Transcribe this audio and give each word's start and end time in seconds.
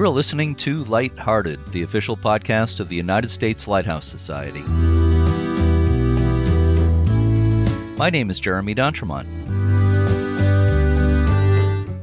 You 0.00 0.06
are 0.06 0.08
listening 0.08 0.54
to 0.54 0.82
Lighthearted, 0.84 1.62
the 1.72 1.82
official 1.82 2.16
podcast 2.16 2.80
of 2.80 2.88
the 2.88 2.96
United 2.96 3.28
States 3.28 3.68
Lighthouse 3.68 4.06
Society. 4.06 4.62
My 7.98 8.08
name 8.08 8.30
is 8.30 8.40
Jeremy 8.40 8.72
D'Entremont. 8.72 9.26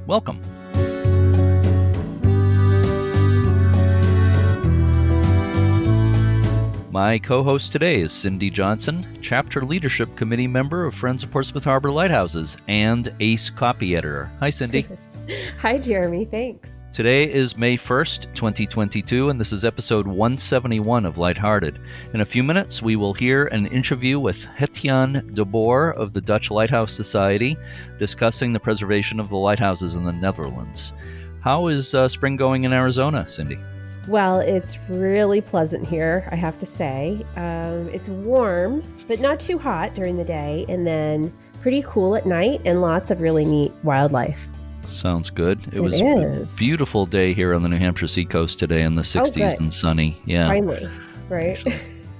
Welcome. 0.06 0.40
My 6.92 7.18
co 7.18 7.42
host 7.42 7.72
today 7.72 8.02
is 8.02 8.14
Cindy 8.14 8.52
Johnson, 8.52 9.08
Chapter 9.24 9.64
Leadership 9.64 10.16
Committee 10.16 10.46
member 10.46 10.86
of 10.86 10.94
Friends 10.94 11.24
of 11.24 11.32
Portsmouth 11.32 11.64
Harbor 11.64 11.90
Lighthouses 11.90 12.58
and 12.68 13.12
ACE 13.20 13.50
copy 13.50 13.96
editor. 13.96 14.30
Hi, 14.40 14.52
Cindy. 14.52 14.86
Hi, 15.62 15.80
Jeremy. 15.80 16.26
Thanks. 16.26 16.77
Today 16.98 17.32
is 17.32 17.60
May 17.60 17.78
1st, 17.78 18.34
2022, 18.34 19.30
and 19.30 19.40
this 19.40 19.54
is 19.54 19.64
episode 19.64 20.08
171 20.08 21.06
of 21.06 21.20
Lighthearted. 21.20 21.78
In 22.16 22.22
a 22.22 22.26
few 22.26 22.42
minutes, 22.42 22.82
we 22.82 22.96
will 22.96 23.14
hear 23.14 23.46
an 23.46 23.68
interview 23.68 24.20
with 24.20 24.48
Gertjan 24.58 25.36
de 25.36 25.46
Boer 25.46 25.92
of 25.92 26.12
the 26.12 26.22
Dutch 26.22 26.50
Lighthouse 26.50 26.92
Society 26.92 27.56
discussing 28.00 28.52
the 28.52 28.60
preservation 28.60 29.20
of 29.20 29.30
the 29.30 29.38
lighthouses 29.38 29.94
in 29.94 30.06
the 30.06 30.12
Netherlands. 30.12 30.94
How 31.40 31.68
is 31.68 31.94
uh, 31.94 32.08
spring 32.08 32.36
going 32.36 32.64
in 32.64 32.74
Arizona, 32.74 33.28
Cindy? 33.28 33.60
Well, 34.10 34.40
it's 34.40 34.80
really 34.90 35.40
pleasant 35.40 35.88
here, 35.88 36.28
I 36.32 36.36
have 36.36 36.58
to 36.58 36.66
say. 36.66 37.24
Um, 37.36 37.90
it's 37.90 38.10
warm, 38.10 38.82
but 39.08 39.20
not 39.20 39.40
too 39.40 39.60
hot 39.60 39.94
during 39.94 40.18
the 40.18 40.26
day, 40.26 40.66
and 40.68 40.88
then 40.88 41.32
pretty 41.62 41.84
cool 41.86 42.16
at 42.16 42.26
night, 42.26 42.62
and 42.66 42.82
lots 42.82 43.12
of 43.12 43.22
really 43.22 43.46
neat 43.46 43.72
wildlife. 43.84 44.50
Sounds 44.88 45.30
good. 45.30 45.60
It, 45.68 45.76
it 45.76 45.80
was 45.82 46.02
is. 46.02 46.54
a 46.54 46.58
beautiful 46.58 47.06
day 47.06 47.34
here 47.34 47.54
on 47.54 47.62
the 47.64 47.70
New 47.70 47.78
Hampshire 47.78 48.08
seacoast 48.08 48.58
today 48.60 48.84
in 48.84 48.96
the 48.96 49.02
60s 49.02 49.34
good. 49.36 49.60
and 49.60 49.72
sunny. 49.72 50.16
Yeah. 50.26 50.48
Finally, 50.48 50.86
right? 51.30 51.64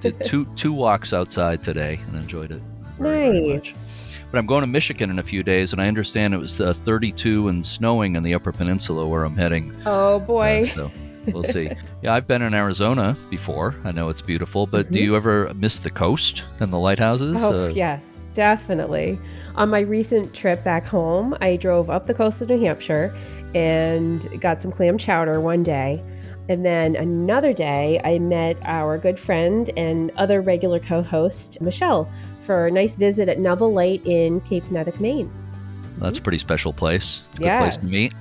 Did 0.02 0.24
two 0.24 0.46
two 0.56 0.74
walks 0.74 1.14
outside 1.14 1.64
today 1.64 1.98
and 2.08 2.16
enjoyed 2.16 2.52
it. 2.52 2.62
very, 3.00 3.32
very 3.32 3.54
nice. 3.58 4.22
But 4.30 4.40
I'm 4.40 4.46
going 4.46 4.62
to 4.62 4.68
Michigan 4.68 5.10
in 5.10 5.20
a 5.20 5.24
few 5.24 5.42
days, 5.42 5.72
and 5.72 5.82
I 5.82 5.88
understand 5.88 6.34
it 6.34 6.38
was 6.38 6.60
uh, 6.60 6.74
32 6.74 7.48
and 7.48 7.66
snowing 7.66 8.18
in 8.18 8.24
the 8.24 8.34
Upper 8.34 8.52
Peninsula 8.52 9.08
where 9.08 9.24
I'm 9.24 9.38
heading. 9.38 9.74
Oh 9.86 10.18
Uh, 10.18 10.20
boy. 10.20 10.64
so 10.64 10.92
we'll 11.28 11.44
see. 11.46 11.70
yeah, 12.02 12.14
I've 12.14 12.28
been 12.28 12.42
in 12.42 12.54
Arizona 12.54 13.16
before. 13.30 13.74
I 13.86 13.92
know 13.94 14.10
it's 14.10 14.22
beautiful, 14.22 14.68
but 14.68 14.92
do 14.92 15.00
Mhm. 15.00 15.04
you 15.04 15.16
ever 15.16 15.52
miss 15.56 15.80
the 15.80 15.90
coast 15.90 16.44
and 16.60 16.74
the 16.74 16.78
lighthouses? 16.78 17.42
Oh, 17.42 17.66
Uh, 17.66 17.68
yes, 17.70 18.20
definitely. 18.34 19.18
On 19.58 19.70
my 19.70 19.80
recent 19.80 20.36
trip 20.36 20.64
back 20.64 20.86
home, 20.86 21.36
I 21.42 21.56
drove 21.56 21.90
up 21.90 22.06
the 22.06 22.14
coast 22.14 22.44
of 22.44 22.50
New 22.50 22.60
Hampshire 22.60 23.12
and 23.56 24.40
got 24.40 24.62
some 24.62 24.72
clam 24.72 25.00
chowder 25.00 25.42
one 25.42 25.64
day. 25.64 26.00
And 26.48 26.64
then 26.64 26.96
another 26.96 27.54
day, 27.54 28.00
I 28.04 28.20
met 28.20 28.56
our 28.66 29.00
good 29.00 29.18
friend 29.18 29.68
and 29.76 30.12
other 30.16 30.42
regular 30.42 30.80
co 30.80 31.02
host, 31.02 31.60
Michelle, 31.60 32.06
for 32.40 32.68
a 32.68 32.72
nice 32.72 32.96
visit 32.96 33.28
at 33.30 33.40
Nubble 33.40 33.74
Light 33.74 34.06
in 34.06 34.42
Cape 34.42 34.64
Neddick, 34.66 35.00
Maine. 35.00 35.32
That's 35.98 36.20
a 36.20 36.22
pretty 36.22 36.38
special 36.38 36.72
place. 36.72 37.24
Good 37.38 37.58
place 37.58 37.78
to 37.78 37.86
meet. 37.88 38.14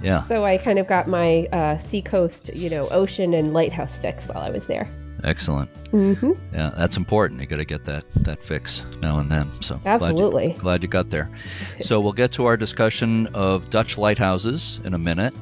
Yeah, 0.00 0.22
So 0.22 0.44
I 0.44 0.58
kind 0.58 0.78
of 0.78 0.86
got 0.86 1.08
my 1.08 1.48
uh, 1.52 1.76
seacoast, 1.78 2.54
you 2.54 2.70
know, 2.70 2.86
ocean 2.92 3.34
and 3.34 3.52
lighthouse 3.52 3.98
fix 3.98 4.28
while 4.28 4.44
I 4.44 4.50
was 4.50 4.68
there. 4.68 4.86
Excellent. 5.24 5.72
Mm-hmm. 5.92 6.32
Yeah, 6.54 6.70
that's 6.76 6.96
important. 6.96 7.40
You 7.40 7.46
got 7.46 7.56
to 7.58 7.64
get 7.64 7.84
that 7.86 8.08
that 8.24 8.42
fix 8.42 8.84
now 9.00 9.18
and 9.18 9.30
then. 9.30 9.50
So 9.50 9.76
glad 9.76 9.84
you- 9.84 9.90
Absolutely. 9.92 10.52
Glad 10.58 10.82
you 10.82 10.88
got 10.88 11.10
there. 11.10 11.30
So 11.80 12.00
we'll 12.00 12.12
get 12.12 12.32
to 12.32 12.44
our 12.46 12.56
discussion 12.56 13.26
of 13.28 13.70
Dutch 13.70 13.96
lighthouses 13.98 14.80
in 14.84 14.94
a 14.94 14.98
minute. 14.98 15.34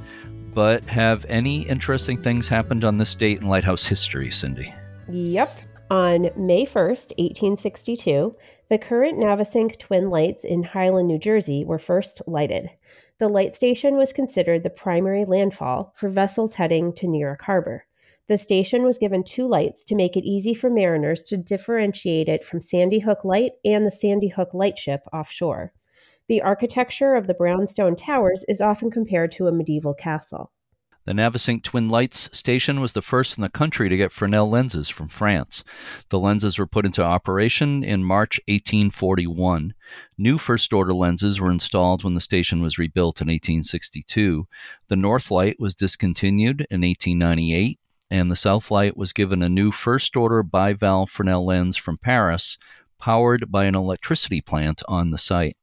But 0.54 0.84
have 0.86 1.26
any 1.28 1.62
interesting 1.62 2.16
things 2.16 2.48
happened 2.48 2.82
on 2.84 2.96
this 2.96 3.14
date 3.14 3.42
in 3.42 3.46
lighthouse 3.48 3.84
history, 3.84 4.30
Cindy? 4.30 4.72
Yep. 5.10 5.48
On 5.90 6.30
May 6.36 6.64
1st, 6.64 7.12
1862, 7.18 8.32
the 8.68 8.78
current 8.78 9.18
Navesink 9.18 9.78
twin 9.78 10.08
lights 10.10 10.44
in 10.44 10.62
Highland, 10.62 11.08
New 11.08 11.18
Jersey 11.18 11.64
were 11.64 11.78
first 11.78 12.22
lighted. 12.26 12.70
The 13.18 13.28
light 13.28 13.54
station 13.54 13.96
was 13.96 14.12
considered 14.12 14.62
the 14.62 14.70
primary 14.70 15.24
landfall 15.24 15.92
for 15.94 16.08
vessels 16.08 16.56
heading 16.56 16.92
to 16.94 17.06
New 17.06 17.20
York 17.20 17.42
Harbor. 17.42 17.84
The 18.28 18.38
station 18.38 18.82
was 18.82 18.98
given 18.98 19.22
two 19.22 19.46
lights 19.46 19.84
to 19.84 19.94
make 19.94 20.16
it 20.16 20.24
easy 20.24 20.52
for 20.52 20.68
mariners 20.68 21.22
to 21.22 21.36
differentiate 21.36 22.28
it 22.28 22.42
from 22.42 22.60
Sandy 22.60 22.98
Hook 22.98 23.24
Light 23.24 23.52
and 23.64 23.86
the 23.86 23.90
Sandy 23.92 24.28
Hook 24.28 24.52
Lightship 24.52 25.02
offshore. 25.12 25.72
The 26.26 26.42
architecture 26.42 27.14
of 27.14 27.28
the 27.28 27.34
brownstone 27.34 27.94
towers 27.94 28.44
is 28.48 28.60
often 28.60 28.90
compared 28.90 29.30
to 29.32 29.46
a 29.46 29.52
medieval 29.52 29.94
castle. 29.94 30.50
The 31.04 31.12
Navesink 31.12 31.62
Twin 31.62 31.88
Lights 31.88 32.28
station 32.36 32.80
was 32.80 32.94
the 32.94 33.00
first 33.00 33.38
in 33.38 33.42
the 33.42 33.48
country 33.48 33.88
to 33.88 33.96
get 33.96 34.10
Fresnel 34.10 34.50
lenses 34.50 34.88
from 34.88 35.06
France. 35.06 35.62
The 36.08 36.18
lenses 36.18 36.58
were 36.58 36.66
put 36.66 36.84
into 36.84 37.04
operation 37.04 37.84
in 37.84 38.02
March 38.02 38.40
1841. 38.48 39.72
New 40.18 40.36
first 40.36 40.72
order 40.72 40.92
lenses 40.92 41.40
were 41.40 41.52
installed 41.52 42.02
when 42.02 42.14
the 42.14 42.20
station 42.20 42.60
was 42.60 42.76
rebuilt 42.76 43.20
in 43.20 43.28
1862. 43.28 44.48
The 44.88 44.96
North 44.96 45.30
Light 45.30 45.60
was 45.60 45.76
discontinued 45.76 46.66
in 46.72 46.80
1898, 46.80 47.78
and 48.10 48.30
the 48.30 48.36
South 48.36 48.70
Light 48.70 48.96
was 48.96 49.12
given 49.12 49.42
a 49.42 49.48
new 49.48 49.70
first 49.70 50.16
order 50.16 50.42
bivalve 50.42 51.08
Fresnel 51.08 51.44
lens 51.44 51.76
from 51.76 51.98
Paris, 51.98 52.58
powered 52.98 53.50
by 53.50 53.64
an 53.64 53.74
electricity 53.74 54.40
plant 54.40 54.82
on 54.88 55.10
the 55.10 55.18
site. 55.18 55.56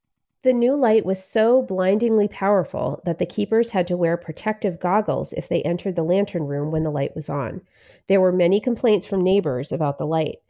The 0.44 0.52
new 0.52 0.76
light 0.76 1.06
was 1.06 1.24
so 1.24 1.62
blindingly 1.62 2.28
powerful 2.28 3.02
that 3.06 3.18
the 3.18 3.26
keepers 3.26 3.72
had 3.72 3.88
to 3.88 3.96
wear 3.96 4.18
protective 4.18 4.78
goggles 4.78 5.31
if 5.31 5.48
they 5.48 5.62
entered 5.62 5.96
the 5.96 6.04
lantern 6.04 6.44
room 6.44 6.70
when 6.70 6.84
the 6.84 6.92
light 6.92 7.16
was 7.16 7.30
on. 7.30 7.62
There 8.08 8.20
were 8.20 8.34
many 8.34 8.60
complaints 8.60 9.08
from 9.08 9.24
neighbors 9.24 9.72
about 9.72 9.98
the 9.98 10.06
light. 10.06 10.42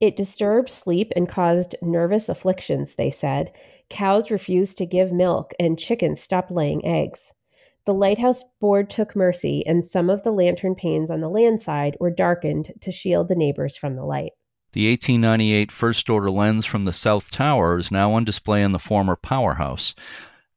It 0.00 0.16
disturbed 0.16 0.70
sleep 0.70 1.12
and 1.14 1.28
caused 1.28 1.76
nervous 1.82 2.30
afflictions, 2.30 2.94
they 2.94 3.10
said. 3.10 3.52
Cows 3.90 4.30
refused 4.30 4.78
to 4.78 4.86
give 4.86 5.12
milk, 5.12 5.52
and 5.60 5.78
chickens 5.78 6.22
stopped 6.22 6.50
laying 6.50 6.84
eggs. 6.84 7.34
The 7.86 7.94
lighthouse 7.94 8.44
board 8.60 8.88
took 8.88 9.14
mercy, 9.14 9.62
and 9.66 9.84
some 9.84 10.08
of 10.08 10.22
the 10.22 10.32
lantern 10.32 10.74
panes 10.74 11.10
on 11.10 11.20
the 11.20 11.28
land 11.28 11.60
side 11.60 11.96
were 12.00 12.10
darkened 12.10 12.72
to 12.80 12.90
shield 12.90 13.28
the 13.28 13.34
neighbors 13.34 13.76
from 13.76 13.94
the 13.94 14.04
light. 14.04 14.32
The 14.72 14.90
1898 14.90 15.70
first 15.70 16.08
order 16.10 16.28
lens 16.28 16.64
from 16.64 16.84
the 16.84 16.92
South 16.92 17.30
Tower 17.30 17.78
is 17.78 17.90
now 17.92 18.12
on 18.12 18.24
display 18.24 18.62
in 18.62 18.72
the 18.72 18.78
former 18.78 19.16
powerhouse. 19.16 19.94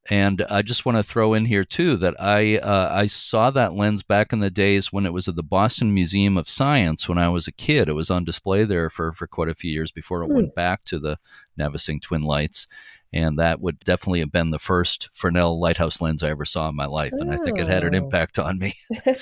And 0.10 0.46
I 0.50 0.62
just 0.62 0.86
want 0.86 0.98
to 0.98 1.04
throw 1.04 1.34
in 1.34 1.44
here 1.46 1.66
too 1.66 1.98
that 1.98 2.16
I 2.18 2.58
uh, 2.60 2.90
I 2.94 3.08
saw 3.08 3.52
that 3.52 3.74
lens 3.74 4.04
back 4.04 4.32
in 4.32 4.40
the 4.40 4.50
days 4.50 4.94
when 4.94 5.06
it 5.06 5.12
was 5.12 5.28
at 5.28 5.36
the 5.36 5.44
Boston 5.44 5.94
Museum 5.94 6.38
of 6.38 6.48
Science 6.48 7.10
when 7.10 7.18
I 7.18 7.28
was 7.28 7.46
a 7.46 7.52
kid. 7.52 7.90
It 7.90 7.94
was 7.94 8.10
on 8.10 8.24
display 8.24 8.64
there 8.64 8.90
for, 8.90 9.12
for 9.12 9.28
quite 9.28 9.50
a 9.50 9.54
few 9.54 9.70
years 9.70 9.92
before 9.92 10.24
it 10.24 10.28
Hmm. 10.28 10.36
went 10.36 10.56
back 10.56 10.86
to 10.86 10.98
the 10.98 11.18
Navesink 11.60 12.04
Twin 12.04 12.22
Lights. 12.22 12.68
And 13.14 13.40
that 13.40 13.62
would 13.62 13.80
definitely 13.80 14.20
have 14.20 14.32
been 14.32 14.52
the 14.52 14.60
first 14.60 15.10
Fresnel 15.14 15.60
lighthouse 15.60 16.02
lens 16.02 16.24
I 16.24 16.30
ever 16.30 16.46
saw 16.46 16.68
in 16.70 16.76
my 16.76 16.86
life. 16.86 17.14
And 17.14 17.32
I 17.34 17.38
think 17.38 17.58
it 17.58 17.68
had 17.68 17.84
an 17.84 17.96
Oh. 17.96 18.00
impact 18.00 18.38
on 18.38 18.60
me. 18.60 18.74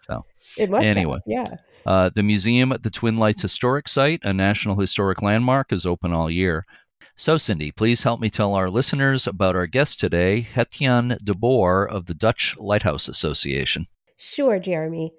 so 0.00 0.22
It 0.58 0.70
must 0.70 0.84
have, 0.86 0.96
Anyway. 0.96 1.18
yeah. 1.26 1.56
uh, 1.86 2.10
the 2.14 2.22
museum 2.22 2.72
at 2.72 2.82
the 2.82 2.90
Twin 2.90 3.16
Lights 3.18 3.42
Historic 3.42 3.88
Site, 3.88 4.20
a 4.24 4.32
National 4.32 4.76
Historic 4.80 5.20
Landmark, 5.22 5.72
is 5.72 5.84
open 5.86 6.12
all 6.12 6.30
year. 6.30 6.64
So, 7.16 7.36
Cindy, 7.36 7.70
please 7.70 8.02
help 8.02 8.18
me 8.20 8.28
tell 8.30 8.54
our 8.54 8.68
listeners 8.70 9.26
about 9.26 9.54
our 9.54 9.66
guest 9.66 10.00
today, 10.00 10.40
Gertjan 10.40 11.16
de 11.22 11.34
Boer 11.34 11.84
of 11.88 12.06
the 12.06 12.14
Dutch 12.14 12.56
Lighthouse 12.58 13.06
Association. 13.08 13.86
Sure, 14.16 14.58
Jeremy. 14.58 15.12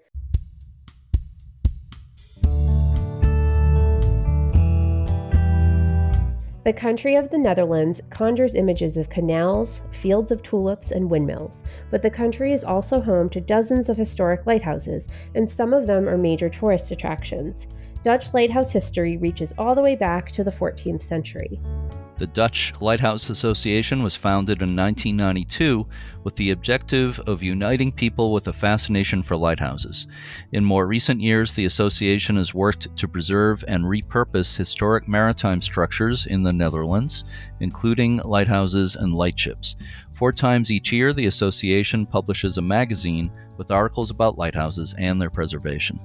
The 6.66 6.74
country 6.74 7.16
of 7.16 7.30
the 7.30 7.38
Netherlands 7.38 8.02
conjures 8.10 8.56
images 8.56 8.98
of 8.98 9.08
canals, 9.08 9.84
fields 9.92 10.32
of 10.32 10.42
tulips, 10.42 10.90
and 10.90 11.12
windmills, 11.12 11.62
but 11.92 12.02
the 12.02 12.10
country 12.10 12.54
is 12.54 12.64
also 12.64 13.00
home 13.00 13.30
to 13.30 13.40
dozens 13.40 13.88
of 13.88 13.98
historic 13.98 14.48
lighthouses, 14.48 15.08
and 15.36 15.48
some 15.48 15.76
of 15.76 15.86
them 15.86 16.10
are 16.10 16.18
major 16.18 16.50
tourist 16.50 16.90
attractions. 16.90 17.68
Dutch 18.02 18.34
lighthouse 18.34 18.74
history 18.74 19.18
reaches 19.18 19.54
all 19.60 19.76
the 19.76 19.84
way 19.84 19.96
back 19.96 20.32
to 20.32 20.44
the 20.44 20.50
14th 20.50 21.02
century. 21.02 21.60
The 22.18 22.28
Dutch 22.28 22.74
Lighthouse 22.80 23.30
Association 23.30 24.02
was 24.02 24.16
founded 24.16 24.62
in 24.62 24.74
1992 24.74 25.86
with 26.24 26.34
the 26.38 26.52
objective 26.52 27.20
of 27.28 27.44
uniting 27.44 27.92
people 27.92 28.32
with 28.32 28.48
a 28.48 28.54
fascination 28.54 29.22
for 29.22 29.36
lighthouses. 29.36 30.08
In 30.54 30.64
more 30.64 30.88
recent 30.88 31.20
years, 31.20 31.54
the 31.54 31.66
association 31.66 32.38
has 32.38 32.54
worked 32.54 32.96
to 32.96 33.08
preserve 33.10 33.66
and 33.68 33.84
repurpose 33.84 34.56
historic 34.56 35.10
maritime 35.10 35.60
structures 35.60 36.26
in 36.26 36.42
the 36.42 36.54
Netherlands, 36.54 37.26
including 37.60 38.22
lighthouses 38.24 38.96
and 38.96 39.14
lightships. 39.14 39.76
Four 40.14 40.32
times 40.32 40.72
each 40.72 40.94
year, 40.94 41.12
the 41.12 41.26
association 41.26 42.06
publishes 42.06 42.58
a 42.58 42.62
magazine 42.62 43.30
with 43.58 43.72
articles 43.72 44.10
about 44.10 44.38
lighthouses 44.38 44.96
and 44.98 45.22
their 45.22 45.30
preservation. 45.30 45.98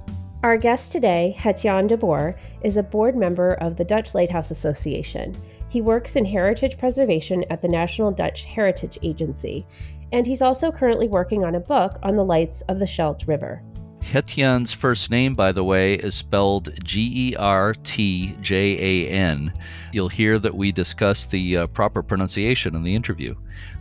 Our 0.42 0.56
guest 0.56 0.90
today, 0.90 1.36
Gertjan 1.38 1.86
de 1.86 1.96
Boer, 1.96 2.34
is 2.62 2.78
a 2.78 2.82
board 2.82 3.14
member 3.14 3.50
of 3.60 3.76
the 3.76 3.84
Dutch 3.84 4.14
Lighthouse 4.14 4.50
Association. 4.50 5.34
He 5.70 5.80
works 5.80 6.16
in 6.16 6.24
heritage 6.26 6.76
preservation 6.76 7.44
at 7.48 7.62
the 7.62 7.68
National 7.68 8.10
Dutch 8.10 8.44
Heritage 8.44 8.98
Agency. 9.02 9.64
and 10.12 10.26
he's 10.26 10.42
also 10.42 10.72
currently 10.72 11.08
working 11.08 11.44
on 11.44 11.54
a 11.54 11.60
book 11.60 11.98
on 12.02 12.16
the 12.16 12.24
lights 12.24 12.62
of 12.62 12.78
the 12.78 12.86
Scheldt 12.86 13.26
River. 13.26 13.62
Gertjan's 14.00 14.72
first 14.72 15.10
name, 15.10 15.34
by 15.34 15.52
the 15.52 15.62
way, 15.62 15.94
is 15.94 16.14
spelled 16.14 16.70
G 16.82 17.30
E 17.30 17.36
R 17.36 17.74
T 17.84 18.34
J 18.40 19.06
A 19.06 19.10
N. 19.10 19.52
You'll 19.92 20.08
hear 20.08 20.38
that 20.38 20.54
we 20.54 20.72
discuss 20.72 21.26
the 21.26 21.58
uh, 21.58 21.66
proper 21.68 22.02
pronunciation 22.02 22.74
in 22.74 22.82
the 22.82 22.94
interview. 22.94 23.34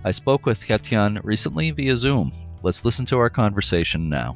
I 0.04 0.12
spoke 0.12 0.46
with 0.46 0.60
Gertjan 0.60 1.20
recently 1.24 1.72
via 1.72 1.96
Zoom. 1.96 2.32
Let's 2.62 2.86
listen 2.86 3.06
to 3.08 3.18
our 3.18 3.30
conversation 3.30 4.10
now. 4.10 4.34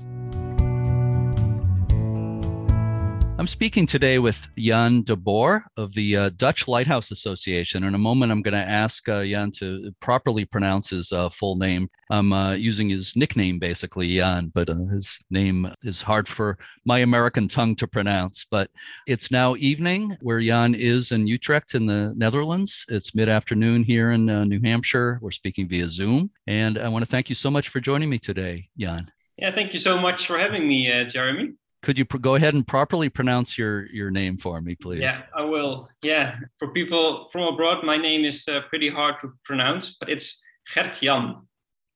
I'm 3.40 3.48
speaking 3.48 3.88
today 3.88 4.20
with 4.20 4.48
Jan 4.60 5.02
de 5.02 5.16
Boer 5.16 5.66
of 5.76 5.92
the 5.96 6.16
uh, 6.16 6.30
Dutch 6.38 6.68
Lighthouse 6.68 7.10
Association. 7.10 7.84
In 7.84 7.96
a 7.96 7.98
moment, 7.98 8.32
I'm 8.32 8.44
going 8.44 8.54
to 8.54 8.70
ask 8.70 9.10
uh, 9.10 9.24
Jan 9.24 9.50
to 9.58 9.92
properly 10.00 10.46
pronounce 10.46 10.92
his 10.92 11.12
uh, 11.12 11.30
full 11.30 11.56
name. 11.56 11.90
I'm 12.12 12.32
uh, 12.32 12.54
using 12.54 12.90
his 12.90 13.16
nickname, 13.16 13.58
basically, 13.58 14.16
Jan, 14.16 14.52
but 14.54 14.70
uh, 14.70 14.86
his 14.92 15.20
name 15.32 15.68
is 15.82 16.00
hard 16.00 16.28
for 16.28 16.60
my 16.86 17.00
American 17.00 17.48
tongue 17.48 17.76
to 17.78 17.88
pronounce. 17.88 18.46
But 18.50 18.70
it's 19.08 19.32
now 19.32 19.56
evening 19.58 20.16
where 20.22 20.40
Jan 20.40 20.76
is 20.76 21.12
in 21.12 21.26
Utrecht 21.26 21.74
in 21.74 21.88
the 21.88 22.14
Netherlands. 22.16 22.86
It's 22.88 23.16
mid 23.16 23.30
afternoon 23.30 23.84
here 23.84 24.12
in 24.12 24.30
uh, 24.30 24.46
New 24.46 24.62
Hampshire. 24.64 25.18
We're 25.24 25.32
speaking 25.32 25.68
via 25.68 25.90
Zoom. 25.90 26.30
And 26.46 26.78
I 26.78 26.88
want 26.88 27.04
to 27.04 27.10
thank 27.10 27.30
you 27.30 27.36
so 27.36 27.50
much 27.50 27.70
for 27.70 27.80
joining 27.80 28.10
me 28.12 28.20
today, 28.20 28.66
Jan. 28.78 29.08
Yeah, 29.40 29.50
thank 29.50 29.74
you 29.74 29.80
so 29.80 30.00
much 30.00 30.28
for 30.28 30.38
having 30.38 30.68
me, 30.68 31.04
Jeremy 31.06 31.54
could 31.84 32.00
you 32.00 32.06
go 32.06 32.36
ahead 32.36 32.54
and 32.54 32.66
properly 32.66 33.10
pronounce 33.10 33.58
your 33.58 33.86
your 33.92 34.10
name 34.10 34.38
for 34.38 34.62
me, 34.62 34.74
please? 34.74 35.02
Yeah, 35.02 35.18
I 35.36 35.44
will. 35.44 35.90
Yeah, 36.02 36.38
for 36.58 36.70
people 36.70 37.30
from 37.32 37.44
abroad, 37.44 37.84
my 37.84 37.98
name 37.98 38.26
is 38.26 38.48
uh, 38.48 38.62
pretty 38.70 38.90
hard 38.90 39.20
to 39.20 39.34
pronounce, 39.44 39.98
but 40.00 40.10
it's 40.10 40.42
Gertjan. 40.72 41.42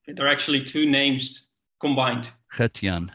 There 0.08 0.26
are 0.26 0.30
actually 0.30 0.64
two 0.64 0.86
names 0.86 1.52
combined. 1.82 2.30
Gert-Jan. 2.56 3.12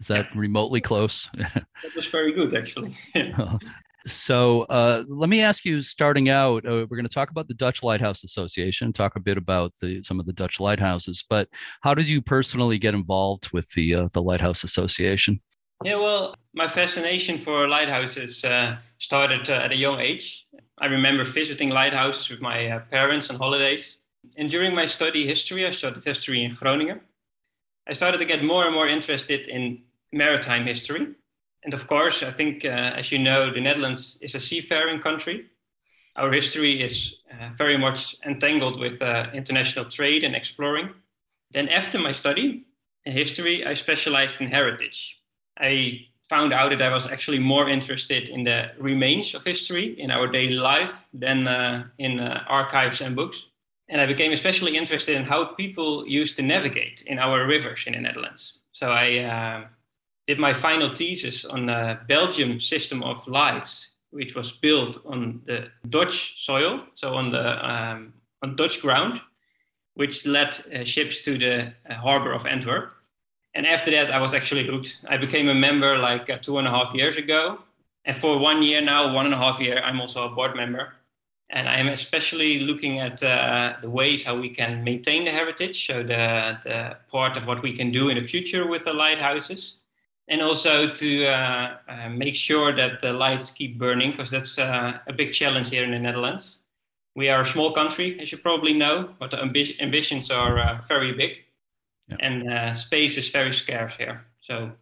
Is 0.00 0.08
that 0.08 0.26
yeah. 0.32 0.40
remotely 0.40 0.80
close? 0.80 1.28
that 1.34 1.66
was 1.94 2.06
very 2.06 2.32
good, 2.32 2.56
actually. 2.56 2.96
so 4.06 4.62
uh, 4.68 5.04
let 5.08 5.30
me 5.30 5.42
ask 5.42 5.64
you, 5.64 5.80
starting 5.80 6.28
out, 6.28 6.66
uh, 6.66 6.86
we're 6.88 6.96
going 6.96 7.04
to 7.06 7.14
talk 7.14 7.30
about 7.30 7.46
the 7.46 7.54
Dutch 7.54 7.82
Lighthouse 7.82 8.24
Association, 8.24 8.92
talk 8.92 9.14
a 9.14 9.20
bit 9.20 9.38
about 9.38 9.72
the, 9.80 10.02
some 10.02 10.18
of 10.18 10.26
the 10.26 10.32
Dutch 10.32 10.58
lighthouses. 10.58 11.24
But 11.28 11.48
how 11.82 11.94
did 11.94 12.08
you 12.08 12.20
personally 12.20 12.78
get 12.78 12.94
involved 12.94 13.52
with 13.52 13.70
the 13.72 13.94
uh, 13.94 14.08
the 14.12 14.22
Lighthouse 14.22 14.64
Association? 14.64 15.40
Yeah, 15.84 15.96
well, 15.96 16.34
my 16.54 16.66
fascination 16.66 17.36
for 17.36 17.68
lighthouses 17.68 18.42
uh, 18.42 18.76
started 18.98 19.50
uh, 19.50 19.64
at 19.64 19.70
a 19.70 19.76
young 19.76 20.00
age. 20.00 20.46
I 20.80 20.86
remember 20.86 21.24
visiting 21.24 21.68
lighthouses 21.68 22.30
with 22.30 22.40
my 22.40 22.68
uh, 22.68 22.80
parents 22.90 23.28
on 23.28 23.36
holidays. 23.36 23.98
And 24.38 24.50
during 24.50 24.74
my 24.74 24.86
study 24.86 25.26
history, 25.26 25.66
I 25.66 25.70
studied 25.72 26.02
history 26.02 26.42
in 26.42 26.54
Groningen. 26.54 27.00
I 27.86 27.92
started 27.92 28.16
to 28.16 28.24
get 28.24 28.42
more 28.42 28.64
and 28.64 28.74
more 28.74 28.88
interested 28.88 29.46
in 29.46 29.82
maritime 30.10 30.64
history. 30.64 31.08
And 31.64 31.74
of 31.74 31.86
course, 31.86 32.22
I 32.22 32.32
think, 32.32 32.64
uh, 32.64 32.68
as 32.96 33.12
you 33.12 33.18
know, 33.18 33.52
the 33.52 33.60
Netherlands 33.60 34.18
is 34.22 34.34
a 34.34 34.40
seafaring 34.40 35.00
country. 35.00 35.50
Our 36.16 36.32
history 36.32 36.80
is 36.80 37.16
uh, 37.30 37.50
very 37.58 37.76
much 37.76 38.16
entangled 38.24 38.80
with 38.80 39.02
uh, 39.02 39.26
international 39.34 39.84
trade 39.90 40.24
and 40.24 40.34
exploring. 40.34 40.94
Then, 41.50 41.68
after 41.68 41.98
my 41.98 42.12
study 42.12 42.64
in 43.04 43.12
history, 43.12 43.66
I 43.66 43.74
specialized 43.74 44.40
in 44.40 44.48
heritage. 44.48 45.20
I 45.58 46.06
found 46.28 46.52
out 46.52 46.70
that 46.70 46.82
I 46.82 46.88
was 46.88 47.06
actually 47.06 47.38
more 47.38 47.68
interested 47.68 48.28
in 48.28 48.44
the 48.44 48.70
remains 48.78 49.34
of 49.34 49.44
history 49.44 49.98
in 50.00 50.10
our 50.10 50.26
daily 50.26 50.54
life 50.54 50.94
than 51.12 51.46
uh, 51.46 51.84
in 51.98 52.20
uh, 52.20 52.44
archives 52.48 53.00
and 53.00 53.14
books. 53.14 53.46
And 53.88 54.00
I 54.00 54.06
became 54.06 54.32
especially 54.32 54.76
interested 54.76 55.16
in 55.16 55.24
how 55.24 55.44
people 55.44 56.06
used 56.06 56.36
to 56.36 56.42
navigate 56.42 57.02
in 57.06 57.18
our 57.18 57.46
rivers 57.46 57.84
in 57.86 57.92
the 57.92 58.00
Netherlands. 58.00 58.60
So 58.72 58.88
I 58.88 59.18
uh, 59.18 59.66
did 60.26 60.38
my 60.38 60.54
final 60.54 60.94
thesis 60.94 61.44
on 61.44 61.66
the 61.66 61.98
Belgium 62.08 62.58
system 62.58 63.02
of 63.02 63.28
lights, 63.28 63.90
which 64.10 64.34
was 64.34 64.52
built 64.52 64.98
on 65.04 65.42
the 65.44 65.68
Dutch 65.90 66.44
soil, 66.44 66.80
so 66.94 67.14
on 67.14 67.30
the 67.30 67.72
um, 67.72 68.14
on 68.42 68.56
Dutch 68.56 68.80
ground, 68.80 69.20
which 69.94 70.26
led 70.26 70.58
uh, 70.72 70.84
ships 70.84 71.22
to 71.22 71.38
the 71.38 71.72
uh, 71.88 71.94
harbor 71.94 72.32
of 72.32 72.46
Antwerp 72.46 72.92
and 73.54 73.66
after 73.66 73.90
that, 73.92 74.10
I 74.10 74.20
was 74.20 74.34
actually 74.34 74.66
hooked. 74.66 75.00
I 75.08 75.16
became 75.16 75.48
a 75.48 75.54
member 75.54 75.96
like 75.96 76.28
uh, 76.28 76.38
two 76.38 76.58
and 76.58 76.66
a 76.66 76.70
half 76.70 76.92
years 76.94 77.16
ago. 77.16 77.60
And 78.04 78.16
for 78.16 78.38
one 78.38 78.62
year 78.62 78.80
now, 78.80 79.14
one 79.14 79.26
and 79.26 79.34
a 79.34 79.38
half 79.38 79.60
year, 79.60 79.78
I'm 79.78 80.00
also 80.00 80.26
a 80.26 80.34
board 80.34 80.56
member. 80.56 80.92
And 81.50 81.68
I 81.68 81.76
am 81.76 81.86
especially 81.86 82.60
looking 82.60 82.98
at 82.98 83.22
uh, 83.22 83.74
the 83.80 83.88
ways 83.88 84.24
how 84.24 84.38
we 84.38 84.50
can 84.50 84.82
maintain 84.82 85.24
the 85.24 85.30
heritage, 85.30 85.86
so 85.86 86.02
the, 86.02 86.58
the 86.64 86.96
part 87.10 87.36
of 87.36 87.46
what 87.46 87.62
we 87.62 87.76
can 87.76 87.92
do 87.92 88.08
in 88.08 88.18
the 88.18 88.26
future 88.26 88.66
with 88.66 88.84
the 88.84 88.92
lighthouses. 88.92 89.76
And 90.26 90.40
also 90.40 90.88
to 90.88 91.26
uh, 91.26 91.76
uh 91.86 92.08
make 92.08 92.34
sure 92.34 92.74
that 92.74 93.00
the 93.00 93.12
lights 93.12 93.52
keep 93.52 93.78
burning, 93.78 94.12
because 94.12 94.30
that's 94.30 94.58
uh, 94.58 94.98
a 95.06 95.12
big 95.12 95.32
challenge 95.32 95.70
here 95.70 95.84
in 95.84 95.90
the 95.90 95.98
Netherlands. 95.98 96.60
We 97.14 97.28
are 97.28 97.42
a 97.42 97.46
small 97.46 97.72
country, 97.72 98.18
as 98.20 98.32
you 98.32 98.38
probably 98.38 98.72
know, 98.72 99.10
but 99.20 99.30
the 99.30 99.36
ambi- 99.36 99.78
ambitions 99.80 100.30
are 100.30 100.58
uh, 100.58 100.80
very 100.88 101.12
big 101.12 101.43
yeah. 102.08 102.16
and 102.20 102.52
uh, 102.52 102.74
space 102.74 103.18
is 103.18 103.30
very 103.30 103.52
scarce 103.52 103.96
here. 103.96 104.26
So 104.40 104.72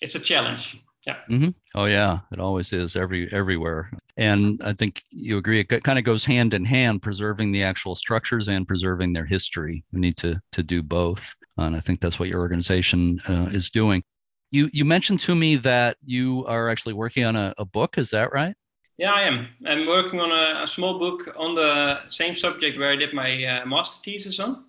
it's 0.00 0.14
a 0.14 0.20
challenge. 0.20 0.82
Yeah. 1.06 1.16
Mm-hmm. 1.30 1.50
Oh 1.74 1.86
yeah, 1.86 2.18
it 2.30 2.38
always 2.38 2.72
is 2.72 2.94
every 2.94 3.32
everywhere. 3.32 3.90
And 4.16 4.60
I 4.62 4.74
think 4.74 5.02
you 5.10 5.38
agree. 5.38 5.60
It 5.60 5.82
kind 5.82 5.98
of 5.98 6.04
goes 6.04 6.26
hand 6.26 6.52
in 6.52 6.64
hand, 6.66 7.00
preserving 7.00 7.52
the 7.52 7.62
actual 7.62 7.94
structures 7.94 8.48
and 8.48 8.66
preserving 8.66 9.14
their 9.14 9.24
history. 9.24 9.82
We 9.92 10.00
need 10.00 10.16
to 10.18 10.40
to 10.52 10.62
do 10.62 10.82
both, 10.82 11.34
and 11.56 11.74
I 11.74 11.80
think 11.80 12.00
that's 12.00 12.20
what 12.20 12.28
your 12.28 12.40
organization 12.40 13.20
uh, 13.26 13.48
is 13.50 13.70
doing. 13.70 14.02
You 14.50 14.68
you 14.74 14.84
mentioned 14.84 15.20
to 15.20 15.34
me 15.34 15.56
that 15.56 15.96
you 16.04 16.44
are 16.46 16.68
actually 16.68 16.94
working 16.94 17.24
on 17.24 17.34
a, 17.34 17.54
a 17.56 17.64
book. 17.64 17.96
Is 17.96 18.10
that 18.10 18.32
right? 18.32 18.54
Yeah, 18.98 19.12
I 19.12 19.22
am. 19.22 19.48
I'm 19.66 19.86
working 19.86 20.20
on 20.20 20.30
a, 20.30 20.64
a, 20.64 20.66
small 20.66 20.98
book 20.98 21.34
on 21.38 21.54
the 21.54 22.06
same 22.08 22.34
subject 22.34 22.78
where 22.78 22.90
I 22.90 22.96
did 22.96 23.14
my 23.14 23.42
uh, 23.46 23.64
master 23.64 24.02
thesis 24.04 24.38
on 24.38 24.64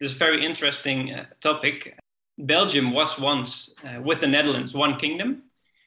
this 0.00 0.12
is 0.12 0.16
very 0.16 0.44
interesting 0.44 1.12
uh, 1.12 1.26
topic. 1.40 1.98
Belgium 2.38 2.92
was 2.92 3.18
once, 3.18 3.74
uh, 3.84 4.00
with 4.02 4.20
the 4.20 4.26
Netherlands, 4.26 4.74
one 4.74 4.96
kingdom. 4.96 5.42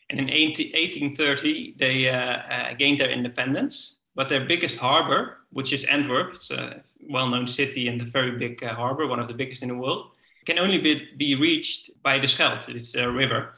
And 0.10 0.20
in 0.20 0.30
18, 0.30 0.72
1830, 0.74 1.76
they 1.78 2.10
uh, 2.10 2.16
uh, 2.16 2.74
gained 2.74 3.00
their 3.00 3.12
independence. 3.12 4.00
But 4.16 4.30
their 4.30 4.46
biggest 4.46 4.80
harbor, 4.80 5.38
which 5.52 5.72
is 5.72 5.86
Antwerp, 5.86 6.34
it's 6.34 6.52
a 6.52 6.82
well 7.10 7.30
known 7.30 7.46
city 7.46 7.88
and 7.88 8.02
a 8.02 8.06
very 8.06 8.32
big 8.32 8.64
uh, 8.64 8.74
harbor, 8.74 9.06
one 9.06 9.20
of 9.20 9.28
the 9.28 9.34
biggest 9.34 9.62
in 9.62 9.70
the 9.70 9.76
world, 9.76 10.18
can 10.46 10.58
only 10.58 10.80
be, 10.80 11.08
be 11.18 11.36
reached 11.36 11.92
by 12.02 12.18
the 12.18 12.26
Scheldt. 12.28 12.68
It's 12.70 12.96
a 12.96 13.10
river. 13.10 13.54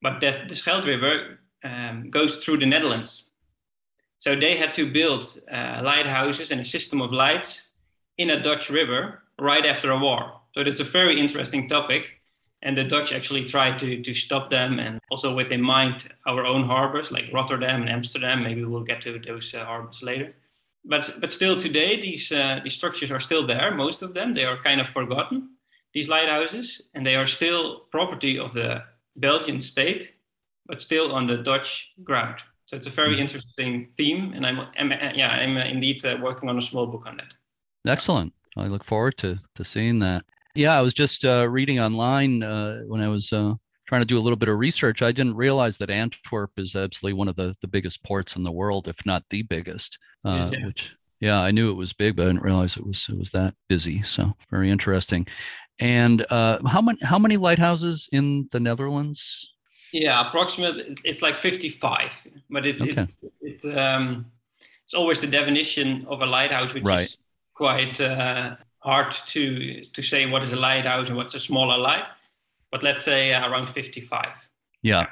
But 0.00 0.20
that, 0.20 0.48
the 0.48 0.54
Scheldt 0.54 0.86
River 0.86 1.40
um, 1.64 2.10
goes 2.10 2.44
through 2.44 2.58
the 2.58 2.66
Netherlands. 2.66 3.24
So 4.18 4.36
they 4.36 4.56
had 4.56 4.72
to 4.74 4.90
build 4.90 5.24
uh, 5.50 5.80
lighthouses 5.82 6.52
and 6.52 6.60
a 6.60 6.64
system 6.64 7.02
of 7.02 7.12
lights 7.12 7.70
in 8.16 8.30
a 8.30 8.40
Dutch 8.40 8.70
river 8.70 9.22
right 9.38 9.66
after 9.66 9.90
a 9.90 9.98
war. 9.98 10.32
So 10.54 10.62
it's 10.62 10.80
a 10.80 10.84
very 10.84 11.20
interesting 11.20 11.68
topic. 11.68 12.20
And 12.62 12.76
the 12.76 12.84
Dutch 12.84 13.12
actually 13.12 13.44
tried 13.44 13.78
to, 13.80 14.02
to 14.02 14.14
stop 14.14 14.50
them 14.50 14.80
and 14.80 14.98
also 15.10 15.34
with 15.34 15.52
in 15.52 15.60
mind 15.60 16.08
our 16.26 16.44
own 16.44 16.64
harbors 16.64 17.12
like 17.12 17.26
Rotterdam 17.32 17.82
and 17.82 17.90
Amsterdam. 17.90 18.42
Maybe 18.42 18.64
we'll 18.64 18.82
get 18.82 19.02
to 19.02 19.18
those 19.18 19.54
uh, 19.54 19.64
harbors 19.64 20.02
later. 20.02 20.34
But, 20.84 21.12
but 21.20 21.32
still 21.32 21.56
today, 21.56 22.00
these, 22.00 22.32
uh, 22.32 22.60
these 22.64 22.74
structures 22.74 23.10
are 23.10 23.20
still 23.20 23.46
there, 23.46 23.74
most 23.74 24.02
of 24.02 24.14
them. 24.14 24.32
They 24.32 24.44
are 24.44 24.62
kind 24.62 24.80
of 24.80 24.88
forgotten, 24.88 25.50
these 25.92 26.08
lighthouses, 26.08 26.88
and 26.94 27.04
they 27.04 27.16
are 27.16 27.26
still 27.26 27.80
property 27.90 28.38
of 28.38 28.52
the 28.52 28.82
Belgian 29.16 29.60
state, 29.60 30.16
but 30.66 30.80
still 30.80 31.12
on 31.12 31.26
the 31.26 31.38
Dutch 31.38 31.92
ground. 32.04 32.36
So 32.66 32.76
it's 32.76 32.86
a 32.86 32.90
very 32.90 33.14
hmm. 33.14 33.22
interesting 33.22 33.88
theme, 33.96 34.32
and 34.34 34.46
I'm, 34.46 34.60
I'm 34.78 34.90
yeah, 35.14 35.30
I'm 35.30 35.56
uh, 35.56 35.64
indeed 35.64 36.04
uh, 36.04 36.18
working 36.20 36.48
on 36.48 36.58
a 36.58 36.62
small 36.62 36.86
book 36.86 37.06
on 37.06 37.16
that. 37.16 37.32
Excellent. 37.90 38.32
I 38.56 38.66
look 38.66 38.84
forward 38.84 39.16
to 39.18 39.38
to 39.54 39.64
seeing 39.64 39.98
that. 40.00 40.24
Yeah, 40.54 40.78
I 40.78 40.82
was 40.82 40.94
just 40.94 41.24
uh, 41.24 41.48
reading 41.48 41.80
online 41.80 42.42
uh, 42.42 42.80
when 42.86 43.00
I 43.00 43.08
was 43.08 43.32
uh, 43.32 43.54
trying 43.86 44.00
to 44.00 44.06
do 44.06 44.18
a 44.18 44.20
little 44.20 44.36
bit 44.36 44.48
of 44.48 44.58
research. 44.58 45.02
I 45.02 45.12
didn't 45.12 45.36
realize 45.36 45.78
that 45.78 45.90
Antwerp 45.90 46.52
is 46.56 46.74
absolutely 46.74 47.18
one 47.18 47.28
of 47.28 47.36
the 47.36 47.54
the 47.60 47.68
biggest 47.68 48.04
ports 48.04 48.36
in 48.36 48.42
the 48.42 48.52
world, 48.52 48.88
if 48.88 49.04
not 49.06 49.24
the 49.30 49.42
biggest. 49.42 49.98
Uh, 50.24 50.48
yeah. 50.52 50.66
Which 50.66 50.96
yeah, 51.20 51.40
I 51.40 51.50
knew 51.50 51.70
it 51.70 51.76
was 51.76 51.92
big, 51.92 52.16
but 52.16 52.24
I 52.24 52.26
didn't 52.26 52.42
realize 52.42 52.76
it 52.76 52.86
was 52.86 53.08
it 53.08 53.18
was 53.18 53.30
that 53.30 53.54
busy. 53.68 54.02
So 54.02 54.32
very 54.50 54.70
interesting. 54.70 55.26
And 55.78 56.24
uh, 56.30 56.58
how 56.66 56.80
many 56.80 56.98
how 57.02 57.18
many 57.18 57.36
lighthouses 57.36 58.08
in 58.12 58.48
the 58.52 58.60
Netherlands? 58.60 59.54
Yeah, 59.92 60.26
approximately 60.26 60.96
it's 61.04 61.22
like 61.22 61.38
fifty 61.38 61.68
five, 61.68 62.12
but 62.50 62.66
it, 62.66 62.82
okay. 62.82 63.06
it, 63.42 63.64
it 63.64 63.78
um, 63.78 64.26
it's 64.84 64.94
always 64.94 65.20
the 65.20 65.26
definition 65.26 66.04
of 66.06 66.22
a 66.22 66.26
lighthouse, 66.26 66.74
which 66.74 66.84
right. 66.84 67.00
is 67.00 67.18
quite 67.56 68.00
uh, 68.00 68.56
hard 68.80 69.10
to 69.10 69.82
to 69.82 70.02
say 70.02 70.26
what 70.26 70.44
is 70.44 70.52
a 70.52 70.56
lighthouse 70.56 71.08
and 71.08 71.16
what's 71.16 71.34
a 71.34 71.40
smaller 71.40 71.78
light. 71.78 72.06
But 72.70 72.82
let's 72.82 73.02
say 73.02 73.32
uh, 73.32 73.48
around 73.48 73.68
55. 73.68 74.26
Yeah. 74.82 75.06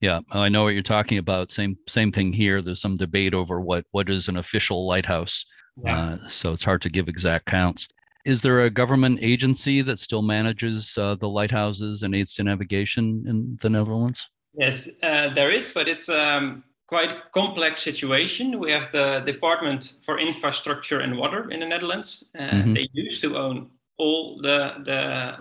Yeah, 0.00 0.20
I 0.30 0.48
know 0.48 0.64
what 0.64 0.72
you're 0.72 0.82
talking 0.82 1.18
about. 1.18 1.50
Same 1.50 1.76
same 1.86 2.10
thing 2.10 2.32
here. 2.32 2.62
There's 2.62 2.80
some 2.80 2.94
debate 2.94 3.34
over 3.34 3.60
what 3.60 3.84
what 3.90 4.08
is 4.08 4.28
an 4.28 4.38
official 4.38 4.86
lighthouse. 4.86 5.44
Yeah. 5.84 5.98
Uh, 5.98 6.16
so 6.26 6.52
it's 6.52 6.64
hard 6.64 6.80
to 6.82 6.90
give 6.90 7.06
exact 7.06 7.44
counts. 7.44 7.86
Is 8.24 8.40
there 8.40 8.60
a 8.60 8.70
government 8.70 9.18
agency 9.22 9.82
that 9.82 9.98
still 9.98 10.22
manages 10.22 10.96
uh, 10.96 11.16
the 11.16 11.28
lighthouses 11.28 12.02
and 12.02 12.14
aids 12.14 12.34
to 12.36 12.44
navigation 12.44 13.24
in 13.26 13.58
the 13.60 13.68
Netherlands? 13.68 14.30
Yes, 14.54 14.90
uh, 15.02 15.28
there 15.28 15.50
is, 15.50 15.72
but 15.72 15.86
it's 15.86 16.08
um, 16.08 16.64
quite 16.90 17.12
complex 17.32 17.82
situation. 17.90 18.58
We 18.58 18.72
have 18.72 18.90
the 18.90 19.22
Department 19.32 19.80
for 20.04 20.18
Infrastructure 20.18 20.98
and 21.04 21.16
Water 21.16 21.42
in 21.52 21.60
the 21.60 21.68
Netherlands. 21.74 22.08
Uh, 22.36 22.42
mm-hmm. 22.42 22.74
They 22.74 22.88
used 22.92 23.22
to 23.22 23.38
own 23.44 23.70
all 23.96 24.42
the, 24.42 24.58
the 24.90 25.00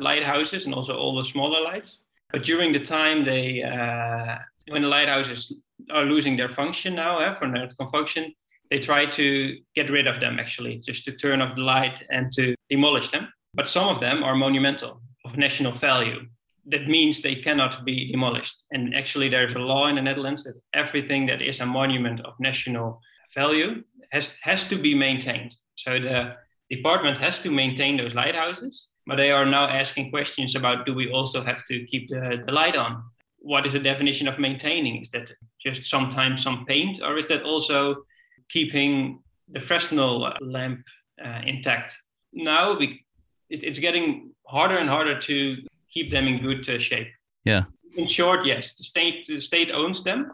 lighthouses 0.10 0.68
and 0.68 0.76
also 0.76 0.96
all 0.96 1.16
the 1.18 1.26
smaller 1.34 1.62
lights. 1.72 1.90
But 2.32 2.44
during 2.44 2.72
the 2.72 2.86
time 3.00 3.26
they, 3.26 3.64
uh, 3.64 4.38
when 4.68 4.84
the 4.84 4.88
lighthouses 4.88 5.42
are 5.90 6.06
losing 6.06 6.38
their 6.38 6.50
function 6.50 6.94
now, 6.94 7.18
eh, 7.18 7.34
for 7.34 7.48
nautical 7.48 7.88
function, 7.88 8.24
they 8.70 8.78
try 8.78 9.08
to 9.08 9.26
get 9.74 9.90
rid 9.90 10.06
of 10.06 10.20
them 10.20 10.38
actually, 10.40 10.78
just 10.90 11.04
to 11.06 11.12
turn 11.12 11.42
off 11.42 11.56
the 11.56 11.62
light 11.62 12.06
and 12.12 12.32
to 12.34 12.54
demolish 12.70 13.10
them. 13.10 13.28
But 13.56 13.68
some 13.68 13.88
of 13.94 14.00
them 14.00 14.24
are 14.24 14.36
monumental, 14.36 15.02
of 15.26 15.36
national 15.36 15.72
value. 15.72 16.20
That 16.68 16.88
means 16.88 17.22
they 17.22 17.36
cannot 17.36 17.84
be 17.86 18.12
demolished. 18.12 18.66
And 18.72 18.96
actually, 18.96 19.30
there's 19.30 19.56
a 19.56 19.60
law 19.60 19.88
in 19.88 19.96
the 19.96 20.02
Netherlands 20.02 20.44
that 20.44 20.60
everything 20.74 21.26
that 21.28 21.42
is 21.42 21.60
a 21.60 21.66
monument 21.66 22.22
of 22.22 22.34
national 22.40 23.02
value 23.34 23.84
has, 24.12 24.36
has 24.42 24.68
to 24.70 24.76
be 24.76 24.94
maintained. 24.94 25.56
So 25.76 26.00
the 26.00 26.36
department 26.70 27.18
has 27.18 27.40
to 27.44 27.52
maintain 27.52 27.98
those 27.98 28.16
lighthouses, 28.16 28.88
but 29.08 29.16
they 29.16 29.32
are 29.32 29.46
now 29.46 29.66
asking 29.68 30.12
questions 30.12 30.56
about 30.56 30.86
do 30.86 30.94
we 30.94 31.12
also 31.12 31.44
have 31.44 31.66
to 31.66 31.86
keep 31.86 32.10
the, 32.10 32.44
the 32.46 32.52
light 32.52 32.76
on? 32.76 33.04
What 33.40 33.66
is 33.66 33.74
the 33.74 33.80
definition 33.80 34.28
of 34.28 34.38
maintaining? 34.38 35.02
Is 35.02 35.12
that 35.12 35.32
just 35.66 35.86
sometimes 35.86 36.44
some 36.44 36.66
paint, 36.66 37.02
or 37.02 37.18
is 37.18 37.26
that 37.28 37.44
also 37.44 38.04
keeping 38.50 39.22
the 39.50 39.62
Fresnel 39.62 40.32
lamp 40.42 40.82
uh, 41.24 41.42
intact? 41.46 41.98
Now 42.34 42.78
we, 42.78 43.06
it, 43.50 43.64
it's 43.64 43.80
getting 43.80 44.32
harder 44.46 44.78
and 44.78 44.90
harder 44.90 45.20
to 45.20 45.58
keep 45.92 46.10
them 46.10 46.28
in 46.28 46.38
good 46.38 46.68
uh, 46.70 46.80
shape. 46.80 47.08
Yeah. 47.44 47.64
In 47.96 48.08
short, 48.08 48.46
yes, 48.46 48.76
the 48.76 48.84
state 48.84 49.26
the 49.28 49.40
state 49.42 49.72
owns 49.72 50.04
them 50.04 50.32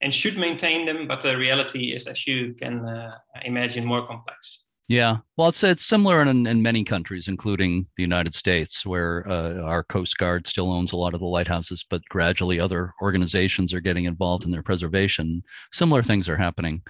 and 0.00 0.14
should 0.14 0.38
maintain 0.38 0.86
them, 0.86 1.08
but 1.08 1.22
the 1.22 1.36
reality 1.36 1.92
is, 1.92 2.06
as 2.06 2.26
you 2.26 2.54
can 2.54 2.84
uh, 2.86 3.10
imagine, 3.44 3.84
more 3.84 4.06
complex. 4.06 4.60
Yeah, 4.86 5.18
well, 5.38 5.48
it's 5.48 5.64
it's 5.64 5.86
similar 5.86 6.20
in, 6.20 6.46
in 6.46 6.62
many 6.62 6.84
countries, 6.84 7.26
including 7.26 7.86
the 7.96 8.02
United 8.02 8.34
States, 8.34 8.84
where 8.84 9.26
uh, 9.26 9.62
our 9.62 9.82
Coast 9.82 10.18
Guard 10.18 10.46
still 10.46 10.70
owns 10.70 10.92
a 10.92 10.96
lot 10.96 11.14
of 11.14 11.20
the 11.20 11.26
lighthouses, 11.26 11.86
but 11.88 12.04
gradually 12.10 12.60
other 12.60 12.92
organizations 13.00 13.72
are 13.72 13.80
getting 13.80 14.04
involved 14.04 14.44
in 14.44 14.50
their 14.50 14.62
preservation. 14.62 15.42
Similar 15.72 16.02
things 16.02 16.28
are 16.28 16.36
happening 16.36 16.82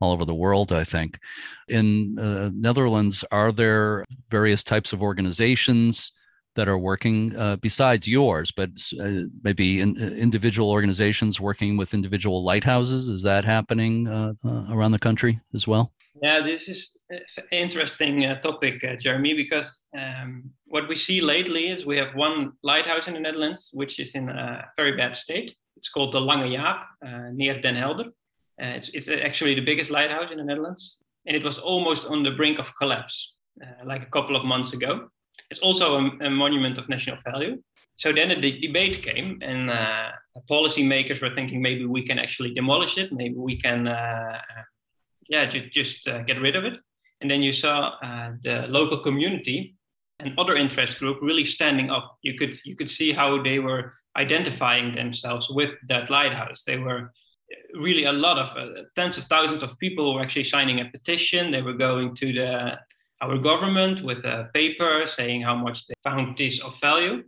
all 0.00 0.12
over 0.12 0.26
the 0.26 0.34
world, 0.34 0.72
I 0.72 0.84
think. 0.84 1.18
In 1.68 2.18
uh, 2.18 2.50
Netherlands, 2.54 3.24
are 3.32 3.50
there 3.50 4.04
various 4.30 4.62
types 4.62 4.92
of 4.92 5.02
organizations 5.02 6.12
that 6.58 6.68
are 6.68 6.82
working 6.92 7.36
uh, 7.36 7.56
besides 7.68 8.08
yours, 8.08 8.50
but 8.50 8.70
uh, 9.00 9.22
maybe 9.46 9.80
in, 9.80 9.90
uh, 9.96 10.06
individual 10.26 10.68
organizations 10.70 11.40
working 11.40 11.76
with 11.78 11.94
individual 11.94 12.42
lighthouses? 12.50 13.08
Is 13.08 13.22
that 13.22 13.44
happening 13.44 14.08
uh, 14.08 14.32
around 14.74 14.92
the 14.92 14.98
country 15.08 15.40
as 15.54 15.68
well? 15.68 15.92
Yeah, 16.20 16.40
this 16.44 16.68
is 16.68 16.80
interesting 17.52 18.24
uh, 18.24 18.40
topic, 18.40 18.82
uh, 18.82 18.96
Jeremy, 18.96 19.34
because 19.34 19.68
um, 19.96 20.50
what 20.66 20.88
we 20.88 20.96
see 20.96 21.20
lately 21.20 21.68
is 21.68 21.86
we 21.86 21.96
have 21.96 22.12
one 22.16 22.52
lighthouse 22.64 23.06
in 23.08 23.14
the 23.14 23.20
Netherlands, 23.20 23.70
which 23.72 24.00
is 24.00 24.16
in 24.16 24.28
a 24.28 24.64
very 24.76 24.96
bad 24.96 25.14
state. 25.14 25.54
It's 25.76 25.90
called 25.90 26.12
the 26.12 26.20
Lange 26.20 26.50
Jaap 26.54 26.80
uh, 27.06 27.28
near 27.32 27.54
Den 27.54 27.76
Helder. 27.76 28.08
Uh, 28.60 28.74
it's, 28.76 28.88
it's 28.88 29.08
actually 29.08 29.54
the 29.54 29.68
biggest 29.70 29.92
lighthouse 29.92 30.32
in 30.32 30.38
the 30.38 30.44
Netherlands, 30.44 31.04
and 31.26 31.36
it 31.36 31.44
was 31.44 31.58
almost 31.58 32.08
on 32.08 32.24
the 32.24 32.32
brink 32.32 32.58
of 32.58 32.68
collapse, 32.76 33.36
uh, 33.62 33.84
like 33.84 34.02
a 34.02 34.10
couple 34.10 34.34
of 34.34 34.44
months 34.44 34.72
ago. 34.72 35.08
It's 35.50 35.60
also 35.60 35.98
a, 35.98 36.26
a, 36.26 36.30
monument 36.30 36.78
of 36.78 36.88
national 36.88 37.18
value. 37.24 37.62
So 37.96 38.12
then 38.12 38.28
de- 38.40 38.60
debate 38.60 39.02
came, 39.02 39.38
and 39.42 39.70
uh, 39.70 40.10
policymakers 40.48 41.20
were 41.20 41.34
thinking 41.34 41.60
maybe 41.60 41.84
we 41.84 42.04
can 42.06 42.18
actually 42.18 42.54
demolish 42.54 42.96
it, 42.98 43.12
maybe 43.12 43.36
we 43.36 43.56
can 43.56 43.86
yeah, 45.28 45.46
just, 45.46 45.72
just 45.72 46.08
uh, 46.08 46.22
get 46.22 46.40
rid 46.40 46.56
of 46.56 46.64
it. 46.64 46.78
And 47.20 47.30
then 47.30 47.42
you 47.42 47.52
saw 47.52 47.94
uh, 48.02 48.32
the 48.42 48.66
local 48.68 48.98
community 48.98 49.76
and 50.20 50.34
other 50.38 50.56
interest 50.56 50.98
group 50.98 51.18
really 51.22 51.44
standing 51.44 51.90
up. 51.90 52.16
You 52.22 52.34
could 52.34 52.56
you 52.64 52.74
could 52.74 52.90
see 52.90 53.12
how 53.12 53.42
they 53.42 53.58
were 53.58 53.92
identifying 54.16 54.92
themselves 54.92 55.50
with 55.50 55.70
that 55.88 56.10
lighthouse. 56.10 56.64
They 56.64 56.78
were 56.78 57.12
really 57.74 58.04
a 58.04 58.12
lot 58.12 58.38
of 58.38 58.56
uh, 58.56 58.82
tens 58.96 59.18
of 59.18 59.24
thousands 59.24 59.62
of 59.62 59.78
people 59.78 60.14
were 60.14 60.20
actually 60.20 60.44
signing 60.44 60.80
a 60.80 60.86
petition. 60.86 61.50
They 61.50 61.62
were 61.62 61.74
going 61.74 62.14
to 62.16 62.32
the 62.32 62.78
our 63.20 63.38
government 63.38 64.02
with 64.02 64.24
a 64.24 64.48
paper 64.54 65.06
saying 65.06 65.42
how 65.42 65.56
much 65.56 65.86
they 65.86 65.94
found 66.04 66.36
this 66.36 66.62
of 66.62 66.78
value. 66.80 67.24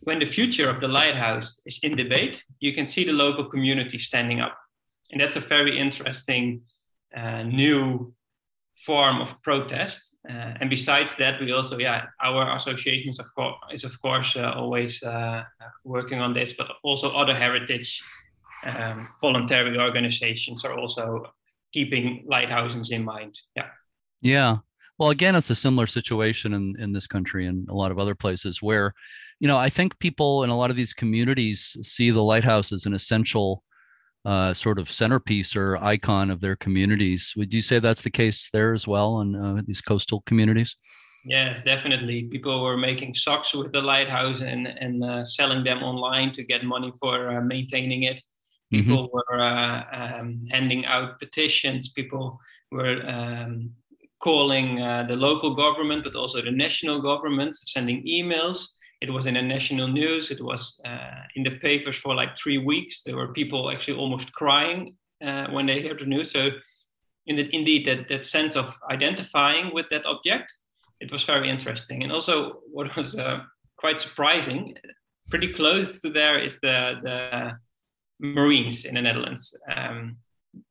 When 0.00 0.18
the 0.18 0.26
future 0.26 0.68
of 0.68 0.80
the 0.80 0.88
lighthouse 0.88 1.60
is 1.64 1.78
in 1.82 1.96
debate, 1.96 2.42
you 2.60 2.72
can 2.72 2.86
see 2.86 3.04
the 3.04 3.12
local 3.12 3.44
community 3.44 3.98
standing 3.98 4.40
up, 4.40 4.56
and 5.10 5.20
that's 5.20 5.36
a 5.36 5.40
very 5.40 5.78
interesting 5.78 6.62
uh, 7.16 7.42
new 7.44 8.12
form 8.84 9.20
of 9.20 9.40
protest. 9.42 10.18
Uh, 10.28 10.54
and 10.60 10.68
besides 10.68 11.16
that, 11.16 11.40
we 11.40 11.52
also, 11.52 11.78
yeah, 11.78 12.06
our 12.20 12.50
associations 12.56 13.20
of 13.20 13.26
course 13.34 13.56
is 13.72 13.84
of 13.84 14.00
course 14.00 14.34
uh, 14.36 14.52
always 14.56 15.02
uh, 15.02 15.44
working 15.84 16.20
on 16.20 16.32
this, 16.32 16.54
but 16.54 16.68
also 16.82 17.14
other 17.14 17.34
heritage 17.34 18.02
um, 18.66 19.06
voluntary 19.20 19.78
organizations 19.78 20.64
are 20.64 20.78
also 20.78 21.32
keeping 21.72 22.24
lighthouses 22.26 22.90
in 22.90 23.04
mind. 23.04 23.38
Yeah. 23.56 23.68
Yeah. 24.20 24.56
Well, 25.02 25.10
again, 25.10 25.34
it's 25.34 25.50
a 25.50 25.56
similar 25.56 25.88
situation 25.88 26.54
in, 26.54 26.76
in 26.78 26.92
this 26.92 27.08
country 27.08 27.48
and 27.48 27.68
a 27.68 27.74
lot 27.74 27.90
of 27.90 27.98
other 27.98 28.14
places 28.14 28.62
where, 28.62 28.94
you 29.40 29.48
know, 29.48 29.58
I 29.58 29.68
think 29.68 29.98
people 29.98 30.44
in 30.44 30.50
a 30.50 30.56
lot 30.56 30.70
of 30.70 30.76
these 30.76 30.92
communities 30.92 31.76
see 31.82 32.10
the 32.10 32.22
lighthouse 32.22 32.70
as 32.70 32.86
an 32.86 32.94
essential 32.94 33.64
uh, 34.24 34.54
sort 34.54 34.78
of 34.78 34.88
centerpiece 34.88 35.56
or 35.56 35.76
icon 35.78 36.30
of 36.30 36.40
their 36.40 36.54
communities. 36.54 37.34
Would 37.36 37.52
you 37.52 37.62
say 37.62 37.80
that's 37.80 38.02
the 38.02 38.12
case 38.12 38.48
there 38.52 38.74
as 38.74 38.86
well 38.86 39.22
in 39.22 39.34
uh, 39.34 39.62
these 39.66 39.80
coastal 39.80 40.22
communities? 40.24 40.76
Yeah, 41.24 41.58
definitely. 41.64 42.28
People 42.30 42.62
were 42.62 42.76
making 42.76 43.14
socks 43.14 43.52
with 43.56 43.72
the 43.72 43.82
lighthouse 43.82 44.42
and 44.42 44.68
and 44.68 45.02
uh, 45.02 45.24
selling 45.24 45.64
them 45.64 45.82
online 45.82 46.30
to 46.30 46.44
get 46.44 46.62
money 46.62 46.92
for 47.00 47.28
uh, 47.28 47.40
maintaining 47.40 48.04
it. 48.04 48.22
Mm-hmm. 48.72 48.88
People 48.88 49.08
mm-hmm. 49.08 49.36
were 49.36 49.42
uh, 49.42 49.82
um, 49.90 50.40
handing 50.52 50.86
out 50.86 51.18
petitions. 51.18 51.88
People 51.88 52.38
were 52.70 53.02
um, 53.04 53.72
calling 54.22 54.80
uh, 54.80 55.04
the 55.08 55.16
local 55.16 55.54
government, 55.54 56.04
but 56.04 56.14
also 56.14 56.40
the 56.42 56.50
national 56.50 57.00
government, 57.00 57.56
sending 57.56 58.04
emails 58.06 58.68
it 59.02 59.12
was 59.12 59.26
in 59.26 59.34
the 59.34 59.42
national 59.42 59.88
news. 59.88 60.30
It 60.30 60.40
was 60.40 60.80
uh, 60.84 61.22
in 61.34 61.42
the 61.42 61.58
papers 61.58 61.98
for 61.98 62.14
like 62.14 62.36
three 62.36 62.58
weeks. 62.58 63.02
There 63.02 63.16
were 63.16 63.32
people 63.32 63.68
actually 63.68 63.98
almost 63.98 64.32
crying 64.32 64.94
uh, 65.20 65.48
when 65.50 65.66
they 65.66 65.82
heard 65.82 65.98
the 65.98 66.06
news. 66.06 66.30
So, 66.30 66.50
in 67.26 67.34
the, 67.36 67.48
indeed, 67.52 67.84
that, 67.86 68.06
that 68.08 68.24
sense 68.24 68.54
of 68.54 68.72
identifying 68.90 69.74
with 69.74 69.88
that 69.88 70.06
object, 70.06 70.56
it 71.00 71.10
was 71.10 71.24
very 71.24 71.50
interesting. 71.50 72.04
And 72.04 72.12
also, 72.12 72.60
what 72.70 72.94
was 72.94 73.18
uh, 73.18 73.40
quite 73.76 73.98
surprising, 73.98 74.76
pretty 75.30 75.52
close 75.52 76.00
to 76.02 76.10
there 76.10 76.38
is 76.38 76.60
the, 76.60 77.00
the 77.02 77.52
Marines 78.20 78.84
in 78.84 78.94
the 78.94 79.02
Netherlands. 79.02 79.58
Um, 79.74 80.16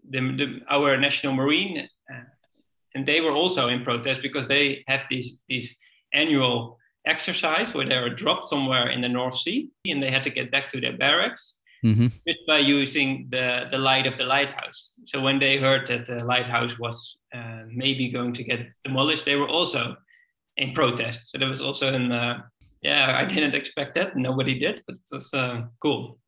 the, 0.09 0.21
the, 0.37 0.59
our 0.69 0.95
national 0.95 1.33
marine, 1.33 1.89
and 2.95 3.05
they 3.05 3.21
were 3.21 3.31
also 3.31 3.67
in 3.67 3.83
protest 3.83 4.21
because 4.21 4.47
they 4.47 4.83
have 4.87 5.05
these 5.09 5.41
these 5.47 5.77
annual 6.13 6.77
exercise 7.05 7.73
where 7.73 7.87
they 7.87 7.97
were 7.97 8.09
dropped 8.09 8.45
somewhere 8.45 8.89
in 8.89 9.01
the 9.01 9.09
North 9.09 9.37
Sea 9.37 9.69
and 9.87 10.01
they 10.01 10.11
had 10.11 10.23
to 10.23 10.29
get 10.29 10.51
back 10.51 10.69
to 10.69 10.79
their 10.79 10.95
barracks 10.97 11.61
mm-hmm. 11.83 12.07
just 12.27 12.45
by 12.47 12.59
using 12.59 13.27
the, 13.31 13.67
the 13.71 13.77
light 13.77 14.05
of 14.05 14.17
the 14.17 14.25
lighthouse. 14.25 14.93
So 15.05 15.21
when 15.21 15.39
they 15.39 15.57
heard 15.57 15.87
that 15.87 16.05
the 16.05 16.23
lighthouse 16.23 16.77
was 16.79 17.19
uh, 17.33 17.63
maybe 17.67 18.09
going 18.09 18.33
to 18.33 18.43
get 18.43 18.67
demolished, 18.83 19.25
they 19.25 19.35
were 19.35 19.49
also 19.49 19.95
in 20.57 20.73
protest. 20.73 21.31
So 21.31 21.37
there 21.37 21.49
was 21.49 21.61
also 21.61 21.93
an, 21.93 22.11
uh, 22.11 22.41
yeah, 22.81 23.15
I 23.17 23.25
didn't 23.25 23.55
expect 23.55 23.95
that. 23.95 24.15
Nobody 24.15 24.57
did, 24.57 24.83
but 24.85 24.95
it 24.95 25.15
was 25.15 25.33
uh, 25.33 25.63
cool. 25.81 26.19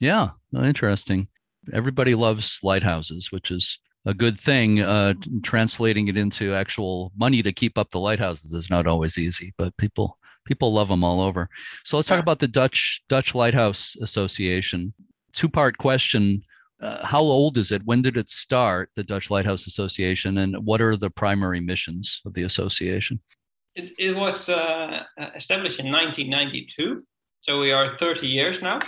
Yeah, 0.00 0.30
interesting. 0.54 1.28
Everybody 1.72 2.14
loves 2.14 2.58
lighthouses, 2.62 3.30
which 3.30 3.50
is 3.50 3.78
a 4.04 4.14
good 4.14 4.38
thing. 4.38 4.80
Uh, 4.80 5.14
translating 5.42 6.08
it 6.08 6.16
into 6.16 6.54
actual 6.54 7.12
money 7.16 7.42
to 7.42 7.52
keep 7.52 7.78
up 7.78 7.90
the 7.90 8.00
lighthouses 8.00 8.52
is 8.52 8.70
not 8.70 8.86
always 8.86 9.18
easy, 9.18 9.52
but 9.58 9.76
people 9.76 10.18
people 10.44 10.72
love 10.72 10.88
them 10.88 11.04
all 11.04 11.20
over. 11.20 11.48
So 11.84 11.96
let's 11.96 12.08
talk 12.08 12.20
about 12.20 12.38
the 12.38 12.48
Dutch 12.48 13.02
Dutch 13.08 13.34
Lighthouse 13.34 13.96
Association. 13.96 14.92
Two 15.32 15.48
part 15.48 15.78
question: 15.78 16.42
uh, 16.80 17.04
How 17.06 17.20
old 17.20 17.58
is 17.58 17.72
it? 17.72 17.82
When 17.84 18.02
did 18.02 18.16
it 18.16 18.28
start? 18.28 18.90
The 18.96 19.04
Dutch 19.04 19.30
Lighthouse 19.30 19.66
Association, 19.66 20.38
and 20.38 20.56
what 20.64 20.80
are 20.80 20.96
the 20.96 21.10
primary 21.10 21.60
missions 21.60 22.20
of 22.26 22.34
the 22.34 22.42
association? 22.42 23.20
It, 23.74 23.92
it 23.98 24.16
was 24.16 24.50
uh, 24.50 25.04
established 25.34 25.80
in 25.80 25.90
1992, 25.90 27.02
so 27.40 27.58
we 27.58 27.72
are 27.72 27.96
30 27.96 28.26
years 28.26 28.60
now. 28.60 28.80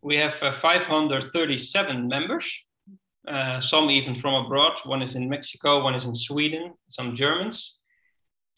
We 0.00 0.16
have 0.16 0.42
uh, 0.42 0.52
537 0.52 2.08
members, 2.08 2.66
uh, 3.28 3.60
some 3.60 3.90
even 3.90 4.14
from 4.14 4.44
abroad. 4.44 4.78
One 4.84 5.02
is 5.02 5.14
in 5.14 5.28
Mexico, 5.28 5.82
one 5.82 5.94
is 5.94 6.06
in 6.06 6.14
Sweden, 6.14 6.74
some 6.88 7.14
Germans 7.14 7.80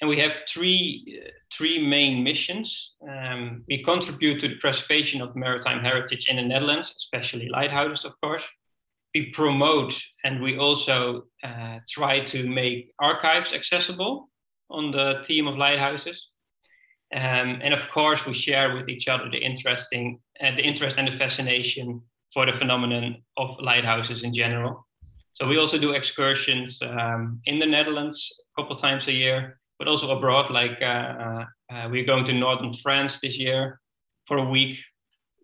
and 0.03 0.09
we 0.09 0.19
have 0.19 0.43
three 0.49 1.23
three 1.53 1.87
main 1.87 2.25
missions. 2.25 2.97
Um, 3.09 3.63
we 3.69 3.85
contribute 3.85 4.41
to 4.41 4.49
the 4.49 4.57
preservation 4.57 5.23
of 5.23 5.37
maritime 5.37 5.81
heritage 5.81 6.29
in 6.29 6.37
the 6.37 6.43
Netherlands, 6.43 6.93
especially 6.97 7.49
lighthouses, 7.49 8.05
of 8.05 8.21
course. 8.21 8.45
We 9.15 9.31
promote 9.31 9.95
and 10.25 10.43
we 10.43 10.59
also 10.59 11.27
uh, 11.45 11.79
try 11.89 12.25
to 12.25 12.49
make 12.49 12.93
archives 12.99 13.53
accessible 13.53 14.31
on 14.71 14.91
the 14.91 15.23
theme 15.25 15.47
of 15.47 15.57
lighthouses. 15.57 16.31
Um, 17.15 17.61
and 17.63 17.75
of 17.75 17.89
course, 17.91 18.27
we 18.27 18.33
share 18.33 18.75
with 18.75 18.89
each 18.89 19.07
other 19.07 19.29
the 19.31 19.45
interesting, 19.45 20.19
uh, 20.43 20.57
the 20.57 20.65
interest 20.65 20.99
and 20.99 21.07
the 21.07 21.17
fascination 21.17 22.01
for 22.33 22.47
the 22.47 22.53
phenomenon 22.53 23.23
of 23.37 23.57
lighthouses 23.61 24.23
in 24.23 24.33
general. 24.33 24.87
So 25.35 25.47
we 25.47 25.59
also 25.59 25.79
do 25.79 25.93
excursions 25.93 26.83
um, 26.83 27.41
in 27.47 27.59
the 27.59 27.67
Netherlands 27.67 28.43
a 28.57 28.63
couple 28.63 28.77
times 28.77 29.09
a 29.09 29.13
year, 29.13 29.59
but 29.79 29.89
also 29.89 30.17
abroad. 30.17 30.51
Like 30.51 30.81
uh, 30.83 30.85
uh, 30.85 31.45
uh, 31.73 31.89
we're 31.91 32.05
going 32.05 32.25
to 32.27 32.33
northern 32.33 32.73
France 32.73 33.21
this 33.21 33.39
year 33.39 33.81
for 34.27 34.39
a 34.39 34.45
week. 34.45 34.79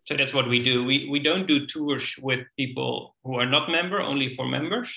So 0.07 0.17
that's 0.17 0.35
what 0.35 0.49
we 0.49 0.59
do. 0.59 0.85
We 0.85 1.09
we 1.11 1.21
don't 1.21 1.47
do 1.47 1.67
tours 1.67 2.17
with 2.23 2.41
people 2.57 3.17
who 3.25 3.35
are 3.39 3.47
not 3.47 3.71
member, 3.71 4.01
only 4.01 4.35
for 4.35 4.47
members. 4.47 4.89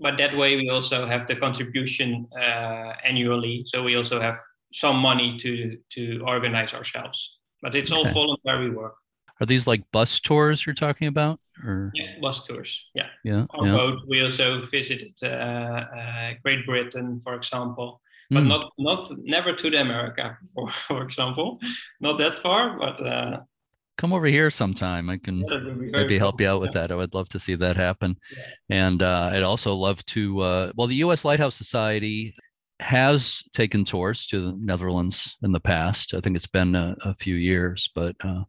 But 0.00 0.16
that 0.18 0.32
way, 0.34 0.56
we 0.56 0.70
also 0.70 1.06
have 1.06 1.26
the 1.26 1.34
contribution 1.34 2.28
uh, 2.38 2.92
annually. 3.04 3.62
So 3.66 3.82
we 3.82 3.96
also 3.96 4.20
have 4.20 4.38
some 4.72 4.98
money 4.98 5.36
to 5.38 5.76
to 5.94 6.22
organize 6.26 6.74
ourselves. 6.74 7.38
But 7.62 7.74
it's 7.74 7.90
all 7.90 8.04
voluntary 8.04 8.70
work. 8.70 8.96
Are 9.40 9.46
these 9.46 9.66
like 9.66 9.84
bus 9.92 10.20
tours 10.20 10.66
you're 10.66 10.74
talking 10.74 11.08
about? 11.08 11.40
Or? 11.64 11.90
Yeah, 11.94 12.14
bus 12.20 12.46
tours. 12.46 12.90
Yeah. 12.94 13.06
Yeah. 13.24 13.46
On 13.50 13.66
yeah. 13.66 13.76
boat, 13.76 14.00
we 14.08 14.22
also 14.22 14.62
visited 14.62 15.14
uh, 15.22 15.26
uh, 15.26 16.32
Great 16.42 16.66
Britain, 16.66 17.20
for 17.22 17.34
example, 17.34 18.00
but 18.30 18.42
mm. 18.42 18.48
not 18.48 18.72
not 18.78 19.10
never 19.18 19.52
to 19.52 19.70
the 19.70 19.80
America, 19.80 20.36
for, 20.54 20.68
for 20.88 21.02
example, 21.02 21.58
not 22.00 22.18
that 22.18 22.34
far. 22.34 22.78
But 22.78 23.00
uh, 23.00 23.40
come 23.96 24.12
over 24.12 24.26
here 24.26 24.50
sometime. 24.50 25.10
I 25.10 25.18
can 25.18 25.44
maybe 25.92 26.18
help 26.18 26.40
you 26.40 26.48
out 26.48 26.60
with 26.60 26.72
that. 26.72 26.90
I 26.90 26.96
would 26.96 27.14
love 27.14 27.28
to 27.30 27.38
see 27.38 27.54
that 27.56 27.76
happen. 27.76 28.16
Yeah. 28.36 28.44
And 28.70 29.02
uh, 29.02 29.30
I'd 29.32 29.42
also 29.42 29.74
love 29.74 30.04
to. 30.06 30.40
Uh, 30.40 30.72
well, 30.76 30.86
the 30.86 30.96
U.S. 30.96 31.24
Lighthouse 31.24 31.56
Society 31.56 32.34
has 32.80 33.42
taken 33.52 33.84
tours 33.84 34.26
to 34.26 34.40
the 34.40 34.56
Netherlands 34.60 35.36
in 35.42 35.52
the 35.52 35.60
past. 35.60 36.14
I 36.14 36.20
think 36.20 36.36
it's 36.36 36.46
been 36.46 36.74
a, 36.74 36.96
a 37.04 37.12
few 37.14 37.34
years, 37.34 37.90
but 37.94 38.14
uh, 38.20 38.44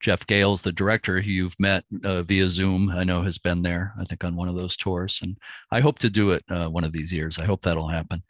Jeff 0.00 0.26
Gales, 0.26 0.62
the 0.62 0.72
director 0.72 1.20
who 1.20 1.30
you've 1.30 1.58
met 1.58 1.84
uh, 2.04 2.22
via 2.22 2.48
Zoom, 2.48 2.90
I 2.90 3.04
know 3.04 3.22
has 3.22 3.38
been 3.38 3.62
there, 3.62 3.94
I 4.00 4.04
think, 4.04 4.24
on 4.24 4.36
one 4.36 4.48
of 4.48 4.54
those 4.54 4.76
tours. 4.76 5.18
And 5.22 5.36
I 5.72 5.80
hope 5.80 5.98
to 6.00 6.10
do 6.10 6.30
it 6.30 6.44
uh, 6.50 6.68
one 6.68 6.84
of 6.84 6.92
these 6.92 7.12
years. 7.12 7.38
I 7.38 7.44
hope 7.44 7.62
that'll 7.62 7.88
happen. 7.88 8.22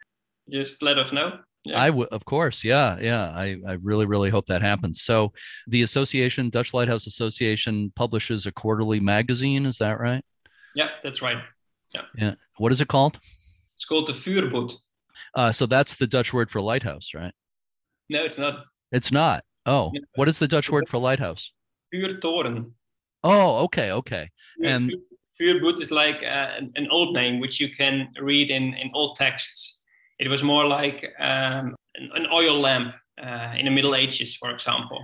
Just 0.49 0.81
let 0.81 0.97
us 0.97 1.11
know. 1.11 1.39
Yeah. 1.65 1.77
I 1.77 1.89
would, 1.89 2.07
of 2.09 2.25
course. 2.25 2.63
Yeah. 2.63 2.97
Yeah. 2.99 3.29
I, 3.29 3.57
I 3.67 3.73
really, 3.83 4.05
really 4.05 4.29
hope 4.29 4.47
that 4.47 4.61
happens. 4.61 5.01
So 5.01 5.31
the 5.67 5.83
association, 5.83 6.49
Dutch 6.49 6.73
Lighthouse 6.73 7.05
Association, 7.05 7.91
publishes 7.95 8.45
a 8.45 8.51
quarterly 8.51 8.99
magazine. 8.99 9.65
Is 9.65 9.77
that 9.77 9.99
right? 9.99 10.23
Yeah, 10.75 10.89
that's 11.03 11.21
right. 11.21 11.37
Yeah. 11.93 12.01
Yeah. 12.15 12.35
What 12.57 12.71
is 12.71 12.81
it 12.81 12.87
called? 12.87 13.17
It's 13.75 13.85
called 13.87 14.07
the 14.07 14.13
Vuurbaak. 14.13 14.73
Uh, 15.35 15.51
so 15.51 15.65
that's 15.65 15.97
the 15.97 16.07
Dutch 16.07 16.33
word 16.33 16.49
for 16.49 16.61
lighthouse, 16.61 17.13
right? 17.13 17.33
No, 18.09 18.23
it's 18.23 18.39
not. 18.39 18.65
It's 18.91 19.11
not. 19.11 19.43
Oh, 19.65 19.91
yeah. 19.93 20.01
what 20.15 20.27
is 20.27 20.39
the 20.39 20.47
Dutch 20.47 20.71
word 20.71 20.87
for 20.87 20.97
lighthouse? 20.97 21.53
Vuurtoren. 21.93 22.73
Oh, 23.23 23.63
okay, 23.65 23.91
okay. 23.91 24.29
And 24.63 24.93
Vuurbaak 25.39 25.81
is 25.81 25.91
like 25.91 26.23
uh, 26.23 26.51
an, 26.57 26.71
an, 26.75 26.87
old 26.91 27.13
name 27.13 27.39
which 27.39 27.59
you 27.59 27.69
can 27.69 28.09
read 28.21 28.49
in 28.49 28.73
in 28.73 28.91
old 28.93 29.15
texts. 29.15 29.83
It 30.19 30.29
was 30.29 30.43
more 30.43 30.65
like 30.65 31.05
um, 31.19 31.75
an, 31.95 32.09
an, 32.13 32.27
oil 32.33 32.59
lamp 32.59 32.95
uh, 33.21 33.53
in 33.57 33.65
the 33.65 33.71
Middle 33.71 33.95
Ages, 33.95 34.35
for 34.35 34.51
example. 34.51 34.99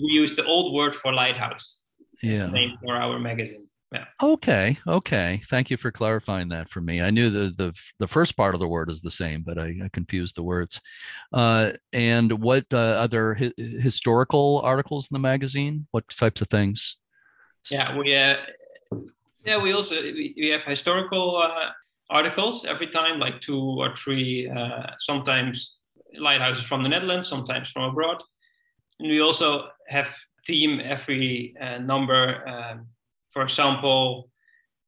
We 0.00 0.12
use 0.12 0.36
the 0.36 0.44
old 0.44 0.74
word 0.74 0.94
for 0.94 1.12
lighthouse. 1.12 1.82
Yeah. 2.22 2.50
name 2.50 2.76
for 2.82 2.96
our 2.96 3.18
magazine. 3.18 3.69
Yeah. 3.92 4.04
Okay. 4.22 4.76
Okay. 4.86 5.40
Thank 5.46 5.68
you 5.68 5.76
for 5.76 5.90
clarifying 5.90 6.48
that 6.50 6.68
for 6.68 6.80
me. 6.80 7.02
I 7.02 7.10
knew 7.10 7.28
the 7.28 7.52
the 7.56 7.72
the 7.98 8.06
first 8.06 8.36
part 8.36 8.54
of 8.54 8.60
the 8.60 8.68
word 8.68 8.88
is 8.88 9.02
the 9.02 9.10
same, 9.10 9.42
but 9.42 9.58
I, 9.58 9.74
I 9.84 9.88
confused 9.92 10.36
the 10.36 10.44
words. 10.44 10.80
Uh, 11.32 11.72
and 11.92 12.40
what 12.40 12.66
uh, 12.72 12.76
other 12.76 13.34
hi- 13.34 13.52
historical 13.56 14.60
articles 14.62 15.10
in 15.10 15.14
the 15.14 15.20
magazine? 15.20 15.88
What 15.90 16.08
types 16.08 16.40
of 16.40 16.48
things? 16.48 16.98
Yeah, 17.68 17.96
we 17.96 18.14
uh, 18.14 18.36
yeah 19.44 19.56
we 19.60 19.72
also 19.72 20.00
we, 20.00 20.34
we 20.36 20.48
have 20.48 20.64
historical 20.64 21.36
uh, 21.36 21.70
articles 22.10 22.64
every 22.64 22.86
time, 22.86 23.18
like 23.18 23.40
two 23.40 23.76
or 23.78 23.96
three. 23.96 24.48
Uh, 24.48 24.86
sometimes 24.98 25.78
lighthouses 26.16 26.64
from 26.64 26.84
the 26.84 26.88
Netherlands, 26.88 27.28
sometimes 27.28 27.70
from 27.70 27.90
abroad, 27.90 28.22
and 29.00 29.10
we 29.10 29.20
also 29.20 29.68
have 29.88 30.14
theme 30.46 30.80
every 30.80 31.54
uh, 31.60 31.78
number. 31.78 32.48
Um, 32.48 32.86
for 33.32 33.42
example, 33.42 34.30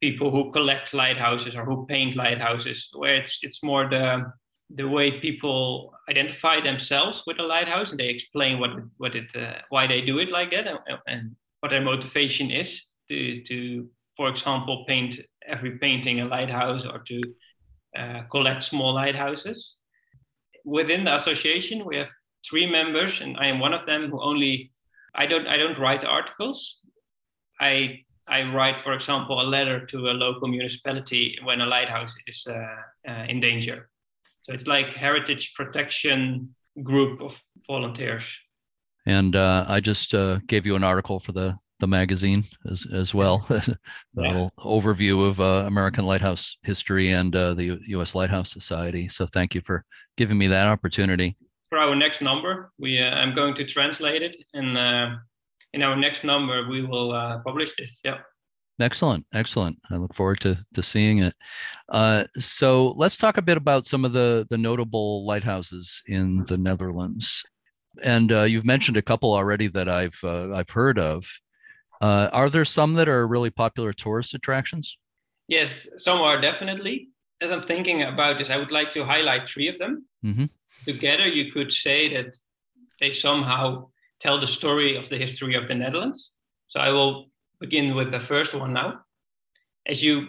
people 0.00 0.30
who 0.30 0.50
collect 0.50 0.94
lighthouses 0.94 1.54
or 1.54 1.64
who 1.64 1.86
paint 1.86 2.16
lighthouses, 2.16 2.90
where 2.94 3.14
it's 3.14 3.38
it's 3.42 3.62
more 3.62 3.88
the 3.88 4.32
the 4.74 4.88
way 4.88 5.20
people 5.20 5.92
identify 6.08 6.60
themselves 6.60 7.24
with 7.26 7.38
a 7.38 7.42
lighthouse 7.42 7.90
and 7.90 8.00
they 8.00 8.08
explain 8.08 8.58
what 8.58 8.70
what 8.96 9.14
it 9.14 9.34
uh, 9.36 9.58
why 9.68 9.86
they 9.86 10.00
do 10.00 10.18
it 10.18 10.30
like 10.30 10.50
that 10.50 10.66
and, 10.66 10.78
and, 11.06 11.36
what 11.60 11.70
their 11.70 11.80
motivation 11.80 12.50
is 12.50 12.88
to 13.08 13.40
to 13.42 13.88
for 14.16 14.28
example 14.28 14.84
paint 14.88 15.20
every 15.46 15.78
painting 15.78 16.18
a 16.18 16.24
lighthouse 16.24 16.84
or 16.84 16.98
to 16.98 17.20
uh, 17.96 18.22
collect 18.32 18.62
small 18.64 18.92
lighthouses. 18.94 19.76
Within 20.64 21.04
the 21.04 21.14
association 21.14 21.84
we 21.84 21.96
have 21.96 22.10
three 22.48 22.68
members 22.68 23.20
and 23.20 23.36
i 23.36 23.46
am 23.46 23.60
one 23.60 23.72
of 23.72 23.86
them 23.86 24.10
who 24.10 24.20
only 24.20 24.70
i 25.14 25.24
don't 25.24 25.46
i 25.46 25.56
don't 25.56 25.78
write 25.78 26.04
articles. 26.04 26.80
I 27.60 28.00
I 28.28 28.44
write, 28.44 28.80
for 28.80 28.92
example, 28.92 29.40
a 29.40 29.42
letter 29.42 29.84
to 29.86 30.10
a 30.10 30.12
local 30.12 30.48
municipality 30.48 31.38
when 31.42 31.60
a 31.60 31.66
lighthouse 31.66 32.14
is 32.26 32.46
uh, 32.46 33.10
uh, 33.10 33.24
in 33.28 33.40
danger. 33.40 33.88
So 34.42 34.52
it's 34.52 34.66
like 34.66 34.94
heritage 34.94 35.54
protection 35.54 36.54
group 36.82 37.20
of 37.20 37.42
volunteers. 37.66 38.38
And 39.06 39.34
uh, 39.34 39.64
I 39.68 39.80
just 39.80 40.14
uh, 40.14 40.38
gave 40.46 40.66
you 40.66 40.76
an 40.76 40.84
article 40.84 41.18
for 41.18 41.32
the 41.32 41.56
the 41.80 41.86
magazine 41.88 42.44
as 42.70 42.86
as 42.92 43.12
well, 43.12 43.44
a 43.50 43.60
yeah. 44.14 44.28
little 44.28 44.52
overview 44.58 45.26
of 45.26 45.40
uh, 45.40 45.64
American 45.66 46.06
lighthouse 46.06 46.56
history 46.62 47.10
and 47.10 47.34
uh, 47.34 47.54
the 47.54 47.80
U.S. 47.88 48.14
Lighthouse 48.14 48.52
Society. 48.52 49.08
So 49.08 49.26
thank 49.26 49.52
you 49.56 49.60
for 49.62 49.84
giving 50.16 50.38
me 50.38 50.46
that 50.46 50.68
opportunity. 50.68 51.36
For 51.70 51.78
our 51.78 51.96
next 51.96 52.22
number, 52.22 52.70
we 52.78 53.02
I'm 53.02 53.34
going 53.34 53.54
to 53.54 53.64
translate 53.64 54.22
it 54.22 54.36
and 54.54 54.78
in 55.74 55.82
our 55.82 55.96
next 55.96 56.24
number 56.24 56.68
we 56.68 56.84
will 56.84 57.12
uh, 57.12 57.38
publish 57.44 57.74
this. 57.76 58.00
Yeah. 58.04 58.18
Excellent, 58.80 59.26
excellent. 59.34 59.78
I 59.90 59.96
look 59.96 60.14
forward 60.14 60.40
to 60.40 60.56
to 60.74 60.82
seeing 60.82 61.18
it. 61.18 61.34
Uh, 61.88 62.24
so 62.34 62.94
let's 62.96 63.16
talk 63.16 63.36
a 63.36 63.42
bit 63.42 63.56
about 63.56 63.86
some 63.86 64.04
of 64.04 64.12
the 64.12 64.46
the 64.48 64.58
notable 64.58 65.26
lighthouses 65.26 66.02
in 66.06 66.44
the 66.48 66.58
Netherlands. 66.58 67.44
And 68.02 68.32
uh, 68.32 68.42
you've 68.42 68.64
mentioned 68.64 68.96
a 68.96 69.02
couple 69.02 69.34
already 69.34 69.68
that 69.68 69.88
I've 69.88 70.18
uh, 70.24 70.54
I've 70.54 70.70
heard 70.70 70.98
of. 70.98 71.24
Uh, 72.00 72.28
are 72.32 72.50
there 72.50 72.64
some 72.64 72.94
that 72.94 73.08
are 73.08 73.28
really 73.28 73.50
popular 73.50 73.92
tourist 73.92 74.34
attractions? 74.34 74.98
Yes, 75.46 75.88
some 75.98 76.20
are 76.20 76.40
definitely. 76.40 77.10
As 77.40 77.52
I'm 77.52 77.62
thinking 77.62 78.02
about 78.02 78.38
this, 78.38 78.50
I 78.50 78.56
would 78.56 78.72
like 78.72 78.90
to 78.90 79.04
highlight 79.04 79.46
three 79.46 79.68
of 79.68 79.78
them. 79.78 80.06
Mm-hmm. 80.24 80.46
Together, 80.86 81.28
you 81.28 81.52
could 81.52 81.70
say 81.70 82.12
that 82.14 82.36
they 83.00 83.12
somehow 83.12 83.91
tell 84.22 84.38
the 84.38 84.46
story 84.46 84.96
of 84.96 85.08
the 85.08 85.18
history 85.18 85.54
of 85.56 85.66
the 85.66 85.74
Netherlands. 85.74 86.32
So 86.68 86.80
I 86.80 86.90
will 86.90 87.26
begin 87.60 87.94
with 87.94 88.10
the 88.12 88.20
first 88.20 88.54
one 88.54 88.72
now. 88.72 89.00
As 89.86 90.02
you 90.02 90.28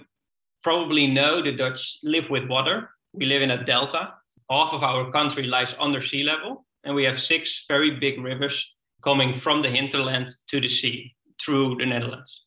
probably 0.64 1.06
know, 1.08 1.42
the 1.42 1.52
Dutch 1.52 2.00
live 2.04 2.30
with 2.30 2.50
water. 2.50 2.90
We 3.14 3.26
live 3.28 3.44
in 3.44 3.52
a 3.52 3.64
delta. 3.64 4.14
Half 4.50 4.74
of 4.74 4.84
our 4.84 5.12
country 5.12 5.44
lies 5.44 5.78
under 5.80 6.02
sea 6.02 6.24
level, 6.24 6.66
and 6.84 6.96
we 6.96 7.04
have 7.04 7.22
six 7.22 7.66
very 7.68 7.92
big 7.92 8.20
rivers 8.20 8.76
coming 9.04 9.36
from 9.36 9.62
the 9.62 9.70
hinterland 9.70 10.30
to 10.48 10.60
the 10.60 10.70
sea 10.70 11.14
through 11.44 11.76
the 11.76 11.86
Netherlands. 11.86 12.46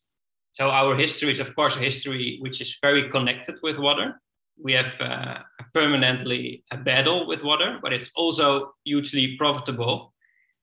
So 0.53 0.69
our 0.69 0.95
history 0.95 1.31
is, 1.31 1.39
of 1.39 1.55
course, 1.55 1.77
a 1.77 1.79
history 1.79 2.39
which 2.41 2.59
is 2.59 2.77
very 2.81 3.09
connected 3.09 3.55
with 3.63 3.77
water. 3.77 4.19
We 4.61 4.73
have 4.73 4.91
uh, 4.99 5.37
permanently 5.73 6.63
a 6.71 6.77
battle 6.77 7.27
with 7.27 7.43
water, 7.43 7.79
but 7.81 7.93
it's 7.93 8.11
also 8.15 8.73
hugely 8.83 9.37
profitable 9.37 10.13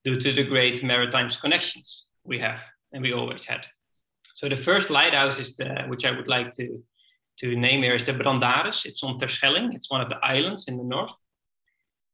due 0.04 0.16
to 0.16 0.32
the 0.32 0.44
great 0.44 0.82
maritime 0.82 1.28
connections 1.30 2.06
we 2.24 2.38
have 2.38 2.60
and 2.92 3.02
we 3.02 3.12
always 3.12 3.44
had. 3.44 3.66
So 4.34 4.48
the 4.48 4.56
first 4.56 4.90
lighthouse 4.90 5.38
is 5.38 5.56
the, 5.56 5.84
which 5.88 6.04
I 6.04 6.10
would 6.10 6.28
like 6.28 6.50
to, 6.52 6.82
to 7.38 7.56
name 7.56 7.82
here 7.82 7.94
is 7.94 8.04
the 8.04 8.12
Brandaris. 8.12 8.84
It's 8.84 9.02
on 9.02 9.18
Terschelling. 9.18 9.74
It's 9.74 9.90
one 9.90 10.00
of 10.00 10.08
the 10.08 10.24
islands 10.24 10.68
in 10.68 10.76
the 10.76 10.84
north. 10.84 11.12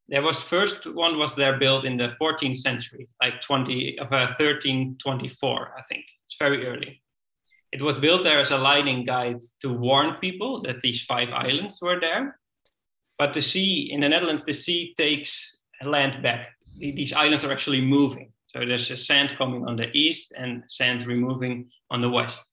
There 0.09 0.23
was 0.23 0.43
first 0.43 0.93
one 0.93 1.19
was 1.19 1.37
there 1.37 1.59
built 1.59 1.85
in 1.85 1.97
the 1.97 2.15
14th 2.21 2.57
century, 2.57 3.07
like 3.23 3.41
20 3.41 3.99
of 4.01 4.13
uh, 4.13 4.35
1324, 4.39 5.75
I 5.79 5.83
think. 5.83 6.05
It's 6.25 6.37
very 6.39 6.67
early. 6.67 7.01
It 7.73 7.81
was 7.81 7.99
built 7.99 8.25
there 8.25 8.41
as 8.41 8.51
a 8.51 8.59
lightning 8.59 9.05
guide 9.05 9.39
to 9.61 9.73
warn 9.73 10.15
people 10.15 10.61
that 10.63 10.81
these 10.81 11.05
five 11.05 11.31
islands 11.31 11.81
were 11.81 12.01
there. 12.01 12.39
But 13.19 13.35
the 13.35 13.43
sea 13.43 13.93
in 13.93 14.01
the 14.01 14.09
Netherlands, 14.09 14.45
the 14.45 14.53
sea 14.53 14.95
takes 14.97 15.63
land 15.85 16.23
back. 16.23 16.49
These 16.79 17.13
islands 17.13 17.45
are 17.45 17.53
actually 17.53 17.81
moving. 17.81 18.33
So 18.49 18.61
there's 18.61 18.91
a 18.91 18.97
sand 18.97 19.35
coming 19.39 19.67
on 19.67 19.77
the 19.77 19.91
east 19.93 20.33
and 20.37 20.65
sand 20.67 21.07
removing 21.07 21.71
on 21.91 22.01
the 22.01 22.09
west. 22.09 22.53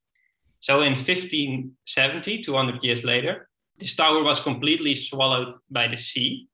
So 0.62 0.82
in 0.82 0.93
1570, 0.93 2.41
200 2.41 2.84
years 2.84 3.03
later, 3.03 3.47
this 3.80 3.95
tower 3.95 4.23
was 4.23 4.39
completely 4.39 4.95
swallowed 4.95 5.53
by 5.69 5.88
the 5.88 5.97
sea. 5.97 6.47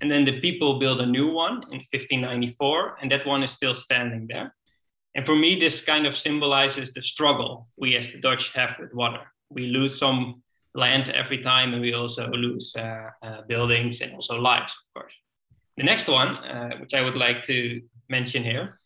And 0.00 0.10
then 0.10 0.24
the 0.24 0.40
people 0.40 0.78
built 0.78 1.00
a 1.00 1.06
new 1.06 1.32
one 1.32 1.62
in 1.72 1.80
1594, 1.90 2.98
and 3.02 3.10
that 3.10 3.26
one 3.26 3.42
is 3.42 3.50
still 3.50 3.74
standing 3.74 4.26
there. 4.30 4.54
And 5.14 5.26
for 5.26 5.34
me, 5.34 5.58
this 5.58 5.84
kind 5.84 6.06
of 6.06 6.16
symbolizes 6.16 6.92
the 6.92 7.02
struggle 7.02 7.68
we 7.78 7.96
as 7.96 8.12
the 8.12 8.20
Dutch 8.20 8.52
have 8.52 8.76
with 8.78 8.94
water. 8.94 9.22
We 9.50 9.66
lose 9.66 9.98
some 9.98 10.42
land 10.74 11.08
every 11.08 11.38
time, 11.38 11.72
and 11.72 11.82
we 11.82 11.94
also 11.94 12.28
lose 12.28 12.76
uh, 12.76 13.10
uh, 13.22 13.42
buildings 13.48 14.00
and 14.00 14.14
also 14.14 14.40
lives, 14.40 14.74
of 14.74 15.00
course. 15.00 15.14
The 15.78 15.84
next 15.84 16.08
one, 16.08 16.36
uh, 16.38 16.76
which 16.80 16.92
I 16.92 17.02
would 17.02 17.14
like 17.14 17.42
to 17.42 17.80
mention 18.08 18.42
here, 18.42 18.80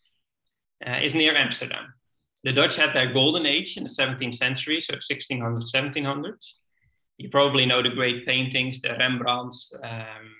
uh, 0.85 0.99
is 1.01 1.15
near 1.15 1.35
Amsterdam. 1.35 1.91
The 2.43 2.53
Dutch 2.53 2.75
had 2.75 2.93
their 2.93 3.11
golden 3.11 3.47
age 3.47 3.77
in 3.77 3.83
the 3.83 3.89
17th 3.89 4.35
century, 4.35 4.79
so 4.79 4.93
1600s, 4.93 5.73
1700s. 5.73 6.53
You 7.17 7.29
probably 7.29 7.65
know 7.65 7.81
the 7.81 7.89
great 7.89 8.27
paintings, 8.27 8.79
the 8.79 8.89
Rembrandts, 8.89 9.73
um, 9.83 10.35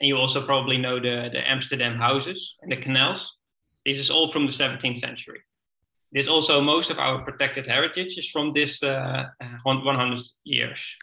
and 0.00 0.08
you 0.08 0.16
also 0.16 0.40
probably 0.46 0.78
know 0.78 0.98
the, 0.98 1.28
the 1.30 1.46
Amsterdam 1.46 1.96
houses 1.96 2.56
and 2.62 2.72
the 2.72 2.76
canals. 2.76 3.36
This 3.84 4.00
is 4.00 4.10
all 4.10 4.28
from 4.28 4.46
the 4.46 4.52
17th 4.52 4.96
century. 4.96 5.40
This 6.10 6.26
also 6.26 6.62
most 6.62 6.90
of 6.90 6.98
our 6.98 7.22
protected 7.22 7.66
heritage 7.66 8.16
is 8.16 8.30
from 8.30 8.52
this 8.52 8.82
uh, 8.82 9.26
100 9.64 10.18
years. 10.44 10.96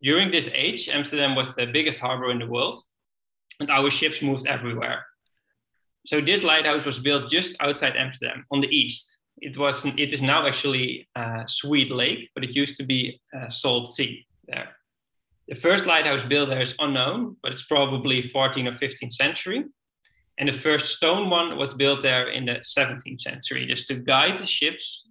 During 0.00 0.30
this 0.30 0.50
age, 0.54 0.88
Amsterdam 0.88 1.34
was 1.36 1.54
the 1.54 1.66
biggest 1.66 2.00
harbor 2.00 2.30
in 2.30 2.38
the 2.38 2.46
world, 2.46 2.80
and 3.60 3.70
our 3.70 3.90
ships 3.90 4.22
moved 4.22 4.46
everywhere. 4.46 5.04
So 6.06 6.20
this 6.20 6.42
lighthouse 6.42 6.84
was 6.84 6.98
built 6.98 7.30
just 7.30 7.60
outside 7.62 7.96
Amsterdam 7.96 8.44
on 8.50 8.60
the 8.60 8.68
east. 8.68 9.18
It 9.38 9.56
was 9.56 9.84
it 9.86 10.12
is 10.12 10.22
now 10.22 10.46
actually 10.46 11.08
a 11.14 11.44
Sweet 11.46 11.90
Lake, 11.90 12.30
but 12.34 12.44
it 12.44 12.56
used 12.56 12.76
to 12.78 12.84
be 12.84 13.20
a 13.34 13.50
Salt 13.50 13.86
Sea 13.86 14.26
there. 14.46 14.68
The 15.48 15.54
first 15.54 15.86
lighthouse 15.86 16.24
built 16.24 16.48
there 16.48 16.60
is 16.60 16.76
unknown, 16.78 17.36
but 17.42 17.52
it's 17.52 17.66
probably 17.66 18.22
14th 18.22 18.68
or 18.68 18.72
15th 18.72 19.12
century. 19.12 19.64
And 20.38 20.48
the 20.48 20.52
first 20.52 20.96
stone 20.96 21.28
one 21.28 21.58
was 21.58 21.74
built 21.74 22.02
there 22.02 22.28
in 22.28 22.46
the 22.46 22.60
17th 22.62 23.20
century, 23.20 23.66
just 23.66 23.88
to 23.88 23.94
guide 23.94 24.38
the 24.38 24.46
ships 24.46 25.08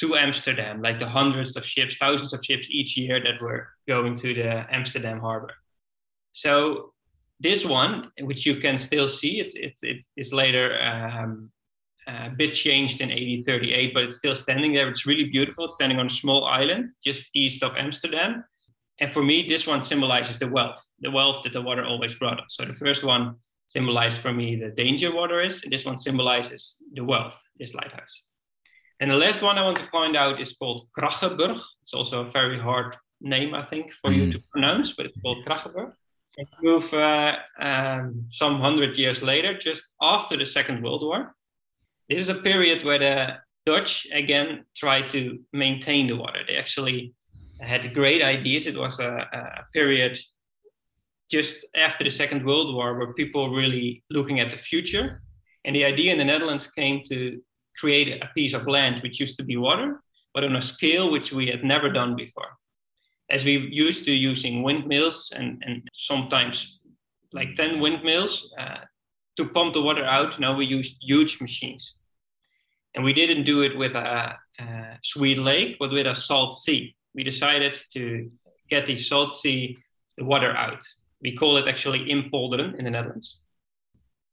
to 0.00 0.16
Amsterdam, 0.16 0.80
like 0.82 0.98
the 0.98 1.08
hundreds 1.08 1.56
of 1.56 1.64
ships, 1.64 1.96
thousands 1.96 2.32
of 2.32 2.44
ships 2.44 2.68
each 2.70 2.96
year 2.96 3.20
that 3.22 3.40
were 3.40 3.68
going 3.86 4.14
to 4.16 4.34
the 4.34 4.66
Amsterdam 4.70 5.20
harbor. 5.20 5.54
So 6.32 6.94
this 7.42 7.66
one, 7.66 8.10
which 8.20 8.46
you 8.46 8.56
can 8.56 8.78
still 8.78 9.08
see, 9.08 9.40
it's 9.40 9.56
it's 9.56 9.82
it's, 10.16 10.32
later 10.32 10.80
um, 10.80 11.50
a 12.06 12.30
bit 12.30 12.52
changed 12.52 13.00
in 13.00 13.08
1838, 13.08 13.94
but 13.94 14.04
it's 14.04 14.16
still 14.16 14.34
standing 14.34 14.72
there. 14.72 14.88
It's 14.88 15.06
really 15.06 15.28
beautiful. 15.28 15.64
It's 15.64 15.74
standing 15.74 15.98
on 15.98 16.06
a 16.06 16.10
small 16.22 16.44
island 16.44 16.88
just 17.04 17.30
east 17.34 17.62
of 17.62 17.76
Amsterdam. 17.76 18.44
And 19.00 19.10
for 19.10 19.22
me, 19.22 19.48
this 19.48 19.66
one 19.66 19.82
symbolizes 19.82 20.38
the 20.38 20.48
wealth, 20.48 20.80
the 21.00 21.10
wealth 21.10 21.42
that 21.42 21.52
the 21.52 21.62
water 21.62 21.84
always 21.84 22.14
brought 22.14 22.38
us. 22.38 22.50
So 22.50 22.64
the 22.64 22.74
first 22.74 23.02
one 23.02 23.36
symbolized 23.66 24.18
for 24.18 24.32
me 24.32 24.56
the 24.56 24.70
danger 24.70 25.12
water 25.12 25.40
is, 25.40 25.64
and 25.64 25.72
this 25.72 25.84
one 25.84 25.98
symbolizes 25.98 26.84
the 26.94 27.04
wealth, 27.04 27.42
this 27.58 27.74
lighthouse. 27.74 28.22
And 29.00 29.10
the 29.10 29.16
last 29.16 29.42
one 29.42 29.58
I 29.58 29.62
want 29.62 29.78
to 29.78 29.88
point 29.88 30.16
out 30.16 30.40
is 30.40 30.52
called 30.56 30.80
Kraggenburg. 30.96 31.60
It's 31.80 31.94
also 31.94 32.20
a 32.20 32.30
very 32.30 32.60
hard 32.60 32.96
name, 33.20 33.54
I 33.54 33.64
think, 33.64 33.92
for 34.00 34.10
mm. 34.10 34.16
you 34.16 34.32
to 34.32 34.38
pronounce, 34.52 34.92
but 34.92 35.06
it's 35.06 35.20
called 35.20 35.44
Kraggenburg. 35.44 35.92
It 36.36 36.48
moved 36.62 36.94
uh, 36.94 37.36
um, 37.60 38.26
some 38.30 38.58
hundred 38.60 38.96
years 38.96 39.22
later, 39.22 39.56
just 39.58 39.94
after 40.00 40.36
the 40.36 40.46
Second 40.46 40.82
World 40.82 41.02
War. 41.02 41.34
This 42.08 42.20
is 42.22 42.30
a 42.30 42.42
period 42.42 42.84
where 42.84 42.98
the 42.98 43.36
Dutch 43.66 44.06
again 44.12 44.64
tried 44.74 45.10
to 45.10 45.38
maintain 45.52 46.06
the 46.06 46.16
water. 46.16 46.40
They 46.46 46.56
actually 46.56 47.14
had 47.60 47.94
great 47.94 48.22
ideas. 48.22 48.66
It 48.66 48.76
was 48.76 48.98
a, 48.98 49.28
a 49.32 49.64
period 49.72 50.18
just 51.30 51.64
after 51.76 52.04
the 52.04 52.10
Second 52.10 52.44
World 52.44 52.74
War 52.74 52.98
where 52.98 53.12
people 53.14 53.54
really 53.54 54.02
looking 54.10 54.40
at 54.40 54.50
the 54.50 54.58
future. 54.58 55.20
And 55.64 55.76
the 55.76 55.84
idea 55.84 56.12
in 56.12 56.18
the 56.18 56.24
Netherlands 56.24 56.70
came 56.70 57.02
to 57.08 57.40
create 57.78 58.22
a 58.22 58.28
piece 58.34 58.54
of 58.54 58.66
land 58.66 59.00
which 59.00 59.20
used 59.20 59.36
to 59.36 59.44
be 59.44 59.56
water, 59.56 60.02
but 60.34 60.44
on 60.44 60.56
a 60.56 60.60
scale 60.60 61.10
which 61.10 61.32
we 61.32 61.46
had 61.46 61.62
never 61.62 61.88
done 61.90 62.16
before. 62.16 62.58
As 63.32 63.44
we 63.44 63.56
used 63.56 64.04
to 64.04 64.12
using 64.12 64.62
windmills 64.62 65.32
and, 65.34 65.62
and 65.66 65.88
sometimes 65.94 66.82
like 67.32 67.54
10 67.56 67.80
windmills 67.80 68.52
uh, 68.58 68.84
to 69.36 69.46
pump 69.46 69.74
the 69.74 69.82
water 69.82 70.04
out, 70.04 70.38
now 70.38 70.54
we 70.54 70.66
use 70.66 70.98
huge 71.00 71.40
machines. 71.40 71.96
And 72.94 73.04
we 73.04 73.14
didn't 73.14 73.44
do 73.44 73.62
it 73.62 73.76
with 73.76 73.94
a, 73.94 74.36
a 74.60 74.98
sweet 75.02 75.38
lake, 75.38 75.76
but 75.80 75.90
with 75.90 76.06
a 76.06 76.14
salt 76.14 76.52
sea. 76.52 76.94
We 77.14 77.24
decided 77.24 77.78
to 77.94 78.30
get 78.68 78.86
the 78.86 78.96
salt 78.96 79.32
sea, 79.32 79.76
the 80.18 80.24
water 80.24 80.54
out. 80.54 80.82
We 81.22 81.34
call 81.34 81.56
it 81.56 81.66
actually 81.66 82.10
Impolderen 82.10 82.78
in 82.78 82.84
the 82.84 82.90
Netherlands. 82.90 83.38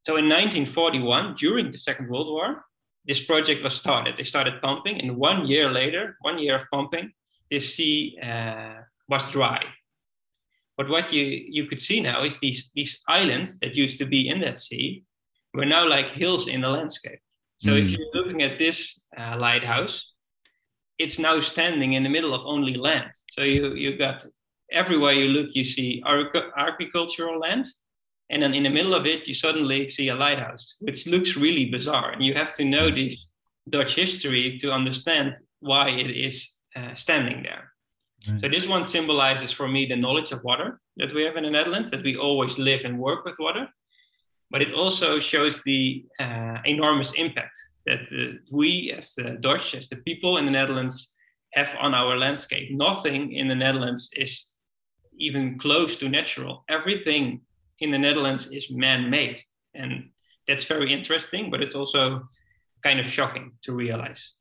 So 0.05 0.17
in 0.17 0.25
1941, 0.25 1.35
during 1.35 1.71
the 1.71 1.77
Second 1.77 2.09
World 2.09 2.27
War, 2.27 2.65
this 3.05 3.25
project 3.25 3.63
was 3.63 3.75
started. 3.75 4.17
They 4.17 4.23
started 4.23 4.61
pumping, 4.61 4.99
and 5.01 5.17
one 5.17 5.45
year 5.45 5.71
later, 5.71 6.17
one 6.21 6.39
year 6.39 6.55
of 6.55 6.63
pumping, 6.71 7.11
this 7.49 7.75
sea 7.75 8.17
uh, 8.21 8.75
was 9.09 9.31
dry. 9.31 9.63
But 10.77 10.87
what 10.87 11.11
you, 11.11 11.25
you 11.25 11.65
could 11.65 11.81
see 11.81 11.99
now 12.01 12.23
is 12.23 12.39
these, 12.39 12.71
these 12.73 13.01
islands 13.07 13.59
that 13.59 13.75
used 13.75 13.97
to 13.97 14.05
be 14.05 14.29
in 14.29 14.39
that 14.41 14.59
sea 14.59 15.03
were 15.53 15.65
now 15.65 15.87
like 15.87 16.07
hills 16.07 16.47
in 16.47 16.61
the 16.61 16.69
landscape. 16.69 17.19
So 17.57 17.71
mm. 17.71 17.83
if 17.83 17.91
you're 17.91 18.13
looking 18.13 18.43
at 18.43 18.57
this 18.57 19.05
uh, 19.17 19.37
lighthouse, 19.37 20.13
it's 20.97 21.19
now 21.19 21.39
standing 21.39 21.93
in 21.93 22.03
the 22.03 22.09
middle 22.09 22.33
of 22.33 22.45
only 22.45 22.75
land. 22.75 23.11
So 23.31 23.43
you 23.43 23.73
you 23.73 23.97
got 23.97 24.25
everywhere 24.71 25.13
you 25.13 25.29
look, 25.29 25.55
you 25.55 25.63
see 25.63 26.03
agricultural 26.57 27.39
land, 27.39 27.67
and 28.29 28.43
then 28.43 28.53
in 28.53 28.63
the 28.63 28.69
middle 28.69 28.93
of 28.93 29.05
it, 29.05 29.27
you 29.27 29.33
suddenly 29.33 29.87
see 29.87 30.09
a 30.09 30.15
lighthouse, 30.15 30.75
which 30.81 31.07
looks 31.07 31.35
really 31.35 31.69
bizarre. 31.69 32.11
And 32.11 32.23
you 32.23 32.33
have 32.35 32.53
to 32.53 32.65
know 32.65 32.91
the 32.91 33.17
Dutch 33.69 33.95
history 33.95 34.57
to 34.57 34.71
understand 34.71 35.35
why 35.59 35.89
it 35.89 36.15
is 36.15 36.55
uh, 36.75 36.93
standing 36.93 37.43
there. 37.43 37.71
Right. 38.27 38.41
So 38.41 38.49
this 38.49 38.67
one 38.67 38.85
symbolizes 38.85 39.51
for 39.51 39.67
me 39.67 39.85
the 39.85 39.95
knowledge 39.95 40.31
of 40.31 40.43
water 40.43 40.81
that 40.97 41.13
we 41.13 41.23
have 41.23 41.37
in 41.37 41.43
the 41.43 41.49
Netherlands, 41.49 41.89
that 41.91 42.03
we 42.03 42.17
always 42.17 42.59
live 42.59 42.81
and 42.83 42.99
work 42.99 43.23
with 43.25 43.35
water. 43.39 43.67
But 44.51 44.61
it 44.61 44.73
also 44.73 45.19
shows 45.19 45.61
the 45.63 46.05
uh, 46.19 46.57
enormous 46.65 47.13
impact 47.13 47.57
that 47.85 48.01
the, 48.09 48.39
we, 48.51 48.91
as 48.97 49.15
the 49.15 49.37
Dutch, 49.39 49.75
as 49.75 49.89
the 49.89 49.97
people 49.97 50.37
in 50.37 50.45
the 50.45 50.51
Netherlands, 50.51 51.15
have 51.53 51.75
on 51.79 51.93
our 51.93 52.17
landscape. 52.17 52.71
Nothing 52.71 53.33
in 53.33 53.47
the 53.47 53.55
Netherlands 53.55 54.11
is 54.15 54.49
even 55.17 55.57
close 55.59 55.97
to 55.97 56.09
natural. 56.09 56.63
Everything 56.69 57.41
in 57.79 57.91
the 57.91 57.97
Netherlands 57.97 58.51
is 58.51 58.69
man-made, 58.69 59.39
and 59.75 60.09
that's 60.47 60.65
very 60.65 60.91
interesting. 60.91 61.49
But 61.49 61.61
it's 61.61 61.75
also 61.75 62.23
kind 62.83 62.99
of 62.99 63.07
shocking 63.07 63.53
to 63.63 63.73
realize. 63.73 64.33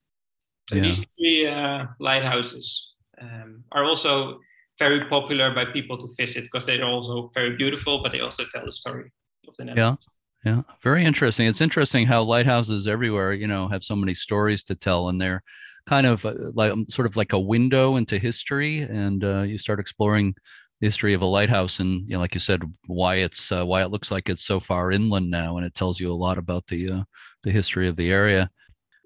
So 0.68 0.76
yeah. 0.76 0.82
These 0.82 1.06
three 1.16 1.46
uh, 1.46 1.86
lighthouses 1.98 2.94
um, 3.20 3.64
are 3.72 3.84
also 3.84 4.40
very 4.78 5.04
popular 5.08 5.54
by 5.54 5.64
people 5.64 5.98
to 5.98 6.08
visit 6.16 6.44
because 6.44 6.66
they're 6.66 6.84
also 6.84 7.30
very 7.34 7.56
beautiful, 7.56 8.02
but 8.02 8.12
they 8.12 8.20
also 8.20 8.44
tell 8.50 8.64
the 8.64 8.72
story 8.72 9.10
of 9.46 9.54
the 9.58 9.64
Netherlands. 9.64 10.06
Yeah. 10.08 10.14
Yeah, 10.44 10.62
very 10.84 11.04
interesting. 11.04 11.48
It's 11.48 11.60
interesting 11.60 12.06
how 12.06 12.22
lighthouses 12.22 12.86
everywhere, 12.86 13.32
you 13.32 13.48
know, 13.48 13.66
have 13.66 13.82
so 13.82 13.96
many 13.96 14.14
stories 14.14 14.62
to 14.64 14.76
tell, 14.76 15.08
and 15.08 15.20
they're 15.20 15.42
kind 15.86 16.06
of 16.06 16.24
uh, 16.24 16.32
like 16.54 16.72
sort 16.86 17.06
of 17.06 17.16
like 17.16 17.32
a 17.32 17.40
window 17.40 17.96
into 17.96 18.18
history. 18.18 18.78
And 18.82 19.24
uh, 19.24 19.42
you 19.42 19.58
start 19.58 19.80
exploring 19.80 20.36
the 20.80 20.86
history 20.86 21.12
of 21.12 21.22
a 21.22 21.26
lighthouse 21.26 21.80
and 21.80 22.08
you 22.08 22.14
know 22.14 22.20
like 22.20 22.34
you 22.34 22.40
said 22.40 22.62
why 22.86 23.16
it's 23.16 23.50
uh, 23.50 23.64
why 23.66 23.82
it 23.82 23.90
looks 23.90 24.10
like 24.10 24.28
it's 24.28 24.44
so 24.44 24.60
far 24.60 24.92
inland 24.92 25.30
now 25.30 25.56
and 25.56 25.66
it 25.66 25.74
tells 25.74 25.98
you 25.98 26.10
a 26.10 26.14
lot 26.14 26.38
about 26.38 26.66
the 26.68 26.90
uh, 26.90 27.02
the 27.42 27.50
history 27.50 27.88
of 27.88 27.96
the 27.96 28.12
area 28.12 28.48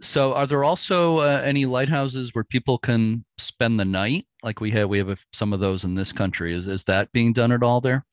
so 0.02 0.34
are 0.34 0.46
there 0.46 0.64
also 0.64 1.18
uh, 1.18 1.40
any 1.44 1.64
lighthouses 1.64 2.34
where 2.34 2.42
people 2.42 2.76
can 2.76 3.24
spend 3.38 3.78
the 3.78 3.84
night? 3.84 4.24
Like 4.42 4.60
we 4.60 4.72
have 4.72 4.88
we 4.88 4.98
have 4.98 5.24
some 5.32 5.52
of 5.52 5.60
those 5.60 5.84
in 5.84 5.94
this 5.94 6.12
country. 6.12 6.54
Is, 6.54 6.66
is 6.66 6.84
that 6.84 7.12
being 7.12 7.32
done 7.32 7.52
at 7.52 7.62
all 7.62 7.80
there? 7.80 8.04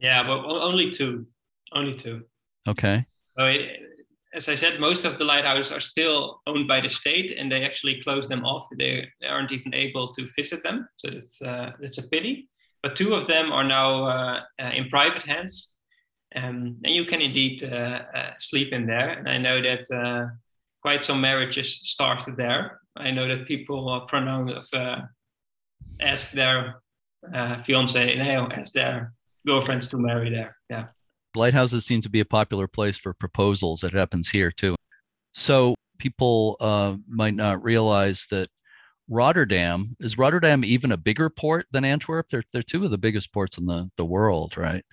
Yeah 0.00 0.24
but 0.24 0.44
only 0.44 0.90
two 0.90 1.26
only 1.72 1.94
two. 1.94 2.24
Okay. 2.68 3.04
So 3.38 3.46
it, 3.46 3.82
as 4.34 4.48
i 4.48 4.54
said 4.54 4.80
most 4.80 5.04
of 5.04 5.18
the 5.18 5.24
lighthouses 5.24 5.72
are 5.72 5.80
still 5.80 6.40
owned 6.46 6.66
by 6.66 6.80
the 6.80 6.88
state 6.88 7.30
and 7.30 7.50
they 7.50 7.64
actually 7.64 8.02
close 8.02 8.28
them 8.28 8.44
off. 8.44 8.66
They, 8.76 9.08
they 9.20 9.28
aren't 9.28 9.52
even 9.52 9.72
able 9.72 10.12
to 10.14 10.26
visit 10.34 10.64
them. 10.64 10.88
So 10.96 11.08
it's 11.12 11.40
uh, 11.42 11.70
it's 11.80 11.98
a 11.98 12.08
pity. 12.08 12.48
But 12.82 12.96
two 12.96 13.14
of 13.14 13.28
them 13.28 13.52
are 13.52 13.64
now 13.64 14.04
uh, 14.04 14.40
uh, 14.60 14.70
in 14.74 14.88
private 14.88 15.22
hands. 15.22 15.78
Um, 16.34 16.76
and 16.84 16.92
you 16.92 17.04
can 17.04 17.20
indeed 17.20 17.62
uh, 17.62 18.02
sleep 18.38 18.72
in 18.72 18.86
there. 18.86 19.10
And 19.10 19.28
I 19.28 19.38
know 19.38 19.62
that 19.62 19.84
quite 20.86 21.02
some 21.02 21.20
marriages 21.20 21.80
started 21.82 22.36
there. 22.36 22.80
I 22.96 23.10
know 23.10 23.26
that 23.26 23.44
people 23.44 24.06
pronounce, 24.06 24.72
ask 26.00 26.30
their 26.30 26.80
fiance, 27.64 28.16
no, 28.16 28.48
ask 28.52 28.72
their 28.72 29.12
girlfriends 29.44 29.88
to 29.88 29.98
marry 29.98 30.30
there. 30.30 30.56
Yeah. 30.70 30.84
Lighthouses 31.34 31.84
seem 31.84 32.02
to 32.02 32.08
be 32.08 32.20
a 32.20 32.24
popular 32.24 32.68
place 32.68 32.96
for 32.96 33.12
proposals. 33.14 33.82
It 33.82 33.94
happens 33.94 34.30
here 34.30 34.52
too. 34.52 34.76
So 35.34 35.74
people 35.98 36.56
uh, 36.60 36.94
might 37.08 37.34
not 37.34 37.64
realize 37.64 38.28
that 38.30 38.46
Rotterdam 39.08 39.96
is 39.98 40.16
Rotterdam 40.16 40.64
even 40.64 40.92
a 40.92 40.96
bigger 40.96 41.28
port 41.28 41.66
than 41.72 41.84
Antwerp? 41.84 42.28
They're 42.28 42.44
they're 42.52 42.62
two 42.62 42.84
of 42.84 42.92
the 42.92 42.98
biggest 43.06 43.32
ports 43.32 43.58
in 43.58 43.66
the 43.66 43.90
the 43.96 44.04
world, 44.04 44.56
right? 44.56 44.84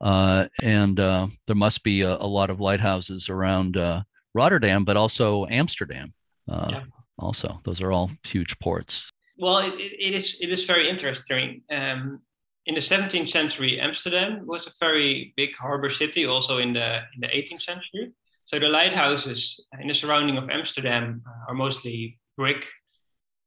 Uh, 0.00 0.46
and 0.64 0.98
uh, 0.98 1.28
there 1.46 1.56
must 1.56 1.84
be 1.84 2.02
a, 2.02 2.16
a, 2.16 2.26
lot 2.26 2.50
of 2.50 2.60
lighthouses 2.60 3.30
around 3.30 3.78
uh, 3.78 4.02
Rotterdam, 4.36 4.84
but 4.84 4.96
also 4.96 5.46
Amsterdam. 5.46 6.12
Uh, 6.48 6.68
yeah. 6.70 6.82
Also, 7.18 7.58
those 7.64 7.80
are 7.80 7.90
all 7.90 8.10
huge 8.22 8.58
ports. 8.58 9.10
Well, 9.38 9.58
it, 9.58 9.74
it 9.78 10.14
is 10.14 10.38
it 10.40 10.50
is 10.52 10.66
very 10.66 10.88
interesting. 10.88 11.62
Um, 11.70 12.20
in 12.66 12.74
the 12.74 12.80
17th 12.80 13.28
century, 13.28 13.80
Amsterdam 13.80 14.46
was 14.46 14.66
a 14.66 14.72
very 14.80 15.32
big 15.36 15.56
harbor 15.56 15.90
city. 15.90 16.26
Also 16.26 16.58
in 16.58 16.72
the 16.72 17.02
in 17.14 17.20
the 17.20 17.28
18th 17.28 17.62
century, 17.62 18.12
so 18.44 18.58
the 18.58 18.68
lighthouses 18.68 19.66
in 19.80 19.88
the 19.88 19.94
surrounding 19.94 20.36
of 20.38 20.50
Amsterdam 20.50 21.22
are 21.48 21.54
mostly 21.54 22.18
brick 22.36 22.64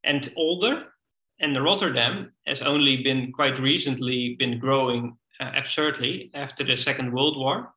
and 0.03 0.33
older. 0.35 0.83
And 1.39 1.63
Rotterdam 1.63 2.33
has 2.45 2.61
only 2.61 3.01
been 3.01 3.31
quite 3.31 3.59
recently 3.59 4.35
been 4.35 4.59
growing 4.59 5.17
uh, 5.39 5.51
absurdly 5.55 6.31
after 6.33 6.65
the 6.65 6.75
Second 6.75 7.13
World 7.13 7.37
War. 7.37 7.73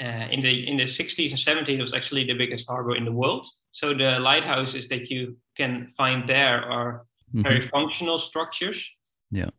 Uh, 0.00 0.28
in 0.30 0.40
the 0.40 0.68
in 0.68 0.76
the 0.76 0.84
60s 0.84 1.30
and 1.30 1.66
70s, 1.66 1.78
it 1.78 1.80
was 1.80 1.94
actually 1.94 2.24
the 2.24 2.34
biggest 2.34 2.68
harbor 2.68 2.94
in 2.94 3.04
the 3.04 3.12
world. 3.12 3.46
So 3.72 3.94
the 3.94 4.18
lighthouses 4.20 4.86
that 4.88 5.10
you 5.10 5.36
can 5.56 5.92
find 5.96 6.28
there 6.28 6.60
are 6.64 7.02
mm-hmm. 7.34 7.42
very 7.42 7.60
functional 7.60 8.18
structures. 8.18 8.88
Yeah, 9.30 9.50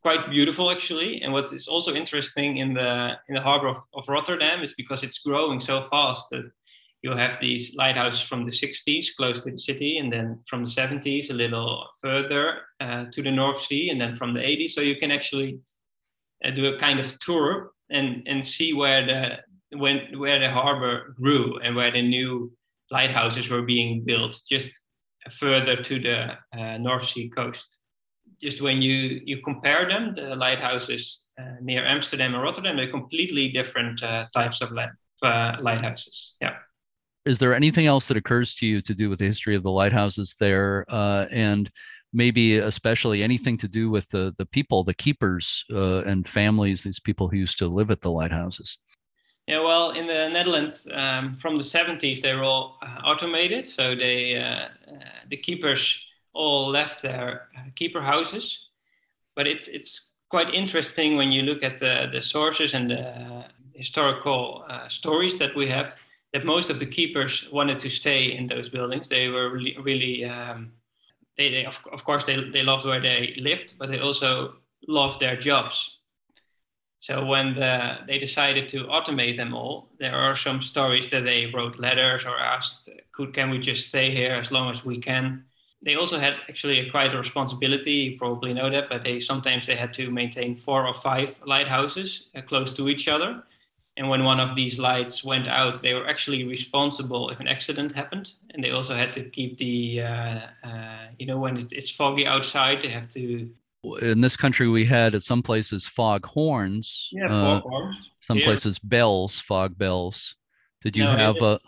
quite 0.00 0.30
beautiful 0.30 0.70
actually. 0.70 1.20
And 1.22 1.32
what 1.32 1.52
is 1.52 1.68
also 1.68 1.94
interesting 1.94 2.58
in 2.58 2.74
the 2.74 3.18
in 3.28 3.34
the 3.34 3.40
harbor 3.40 3.68
of, 3.68 3.78
of 3.92 4.08
Rotterdam 4.08 4.62
is 4.62 4.72
because 4.74 5.02
it's 5.02 5.18
growing 5.18 5.60
so 5.60 5.82
fast 5.82 6.30
that 6.30 6.50
you 7.02 7.10
have 7.10 7.38
these 7.40 7.74
lighthouses 7.76 8.22
from 8.22 8.44
the 8.44 8.50
60s 8.50 9.14
close 9.16 9.44
to 9.44 9.50
the 9.50 9.58
city, 9.58 9.98
and 9.98 10.12
then 10.12 10.40
from 10.48 10.64
the 10.64 10.70
70s 10.70 11.30
a 11.30 11.34
little 11.34 11.86
further 12.00 12.44
uh, 12.80 13.04
to 13.12 13.22
the 13.22 13.30
North 13.30 13.60
Sea, 13.62 13.90
and 13.90 14.00
then 14.00 14.14
from 14.14 14.32
the 14.32 14.40
80s. 14.40 14.70
So 14.70 14.80
you 14.80 14.96
can 14.96 15.10
actually 15.10 15.60
uh, 16.44 16.50
do 16.50 16.66
a 16.66 16.78
kind 16.78 16.98
of 16.98 17.18
tour 17.18 17.72
and 17.90 18.22
and 18.26 18.44
see 18.44 18.72
where 18.74 19.04
the 19.06 19.38
when 19.72 20.18
where 20.18 20.38
the 20.38 20.50
harbor 20.50 21.14
grew 21.20 21.58
and 21.58 21.74
where 21.74 21.90
the 21.90 22.02
new 22.02 22.52
lighthouses 22.90 23.50
were 23.50 23.62
being 23.62 24.04
built, 24.04 24.40
just 24.48 24.80
further 25.32 25.76
to 25.76 25.98
the 25.98 26.58
uh, 26.58 26.78
North 26.78 27.06
Sea 27.06 27.28
coast. 27.28 27.78
Just 28.40 28.60
when 28.60 28.82
you 28.82 29.20
you 29.24 29.42
compare 29.42 29.88
them, 29.88 30.14
the 30.14 30.36
lighthouses 30.36 31.28
uh, 31.40 31.56
near 31.60 31.84
Amsterdam 31.86 32.34
and 32.34 32.42
Rotterdam, 32.42 32.76
they're 32.76 32.90
completely 32.90 33.48
different 33.48 34.02
uh, 34.02 34.26
types 34.34 34.60
of 34.60 34.72
land, 34.72 34.92
uh, 35.22 35.56
lighthouses. 35.60 36.36
Yeah 36.40 36.56
is 37.26 37.38
there 37.38 37.54
anything 37.54 37.86
else 37.86 38.08
that 38.08 38.16
occurs 38.16 38.54
to 38.54 38.66
you 38.66 38.80
to 38.80 38.94
do 38.94 39.10
with 39.10 39.18
the 39.18 39.24
history 39.26 39.56
of 39.56 39.64
the 39.64 39.70
lighthouses 39.70 40.36
there 40.38 40.86
uh, 40.88 41.26
and 41.32 41.70
maybe 42.12 42.58
especially 42.58 43.22
anything 43.22 43.56
to 43.58 43.68
do 43.68 43.90
with 43.90 44.08
the, 44.10 44.32
the 44.38 44.46
people 44.46 44.82
the 44.82 44.94
keepers 44.94 45.64
uh, 45.72 46.02
and 46.04 46.26
families 46.26 46.82
these 46.84 47.00
people 47.00 47.28
who 47.28 47.36
used 47.36 47.58
to 47.58 47.66
live 47.66 47.90
at 47.90 48.00
the 48.00 48.10
lighthouses 48.10 48.78
yeah 49.46 49.60
well 49.60 49.90
in 49.90 50.06
the 50.06 50.28
netherlands 50.28 50.88
um, 50.92 51.36
from 51.36 51.56
the 51.56 51.62
70s 51.62 52.20
they 52.20 52.34
were 52.34 52.42
all 52.42 52.78
uh, 52.82 53.00
automated 53.04 53.68
so 53.68 53.94
they 53.94 54.36
uh, 54.36 54.44
uh, 54.44 54.68
the 55.28 55.36
keepers 55.36 56.06
all 56.32 56.68
left 56.68 57.02
their 57.02 57.48
uh, 57.56 57.62
keeper 57.74 58.00
houses 58.00 58.68
but 59.34 59.46
it's 59.46 59.68
it's 59.68 60.12
quite 60.28 60.52
interesting 60.52 61.16
when 61.16 61.30
you 61.30 61.42
look 61.42 61.62
at 61.62 61.78
the, 61.78 62.08
the 62.10 62.20
sources 62.20 62.74
and 62.74 62.90
the 62.90 63.44
historical 63.74 64.64
stories 64.88 65.38
that 65.38 65.54
we 65.54 65.68
have 65.68 65.94
that 66.36 66.44
most 66.44 66.70
of 66.70 66.78
the 66.78 66.86
keepers 66.86 67.48
wanted 67.50 67.78
to 67.80 67.90
stay 67.90 68.36
in 68.36 68.46
those 68.46 68.68
buildings. 68.68 69.08
They 69.08 69.28
were 69.28 69.50
really, 69.50 69.76
really 69.80 70.24
um, 70.24 70.72
they, 71.36 71.50
they 71.50 71.64
of, 71.64 71.80
of 71.92 72.04
course 72.04 72.24
they, 72.24 72.50
they 72.50 72.62
loved 72.62 72.84
where 72.84 73.00
they 73.00 73.34
lived, 73.38 73.74
but 73.78 73.90
they 73.90 74.00
also 74.00 74.56
loved 74.86 75.20
their 75.20 75.36
jobs. 75.36 75.95
So 77.06 77.24
when 77.24 77.54
the, 77.54 77.98
they 78.08 78.18
decided 78.18 78.68
to 78.70 78.78
automate 78.96 79.36
them 79.36 79.54
all, 79.54 79.88
there 79.98 80.16
are 80.16 80.34
some 80.34 80.60
stories 80.60 81.08
that 81.10 81.24
they 81.24 81.46
wrote 81.54 81.78
letters 81.78 82.26
or 82.26 82.36
asked, 82.38 82.90
"Could 83.12 83.32
can 83.32 83.50
we 83.50 83.58
just 83.58 83.88
stay 83.88 84.08
here 84.20 84.34
as 84.42 84.50
long 84.50 84.70
as 84.70 84.84
we 84.84 84.96
can?" 84.98 85.44
They 85.86 85.94
also 85.94 86.18
had 86.18 86.34
actually 86.48 86.78
a 86.80 86.90
quite 86.90 87.14
a 87.14 87.18
responsibility. 87.18 87.96
You 88.06 88.18
probably 88.18 88.52
know 88.54 88.70
that, 88.70 88.88
but 88.90 89.02
they 89.02 89.20
sometimes 89.20 89.66
they 89.66 89.76
had 89.76 89.92
to 89.94 90.10
maintain 90.10 90.56
four 90.56 90.80
or 90.90 90.94
five 90.94 91.28
lighthouses 91.54 92.28
uh, 92.36 92.42
close 92.42 92.72
to 92.74 92.88
each 92.88 93.06
other 93.08 93.42
and 93.96 94.10
when 94.10 94.24
one 94.24 94.40
of 94.40 94.54
these 94.54 94.78
lights 94.78 95.24
went 95.24 95.48
out, 95.48 95.80
they 95.80 95.94
were 95.94 96.06
actually 96.06 96.44
responsible 96.44 97.30
if 97.30 97.40
an 97.40 97.48
accident 97.48 97.92
happened. 97.92 98.32
And 98.50 98.62
they 98.62 98.70
also 98.70 98.94
had 98.94 99.12
to 99.14 99.24
keep 99.24 99.56
the, 99.56 100.02
uh, 100.02 100.40
uh, 100.62 101.06
you 101.18 101.26
know, 101.26 101.38
when 101.38 101.56
it's 101.70 101.90
foggy 101.90 102.26
outside, 102.26 102.82
they 102.82 102.88
have 102.88 103.08
to. 103.10 103.50
In 104.02 104.20
this 104.20 104.36
country, 104.36 104.68
we 104.68 104.84
had 104.84 105.14
at 105.14 105.22
some 105.22 105.42
places 105.42 105.86
fog 105.86 106.26
horns. 106.26 107.10
Yeah, 107.12 107.26
uh, 107.26 107.60
fog 107.60 107.62
horns. 107.62 108.12
Some 108.20 108.40
places 108.40 108.78
bells, 108.78 109.38
fog 109.38 109.78
bells. 109.78 110.36
Did 110.82 110.96
you 110.96 111.04
no, 111.04 111.10
have 111.10 111.42
a, 111.42 111.58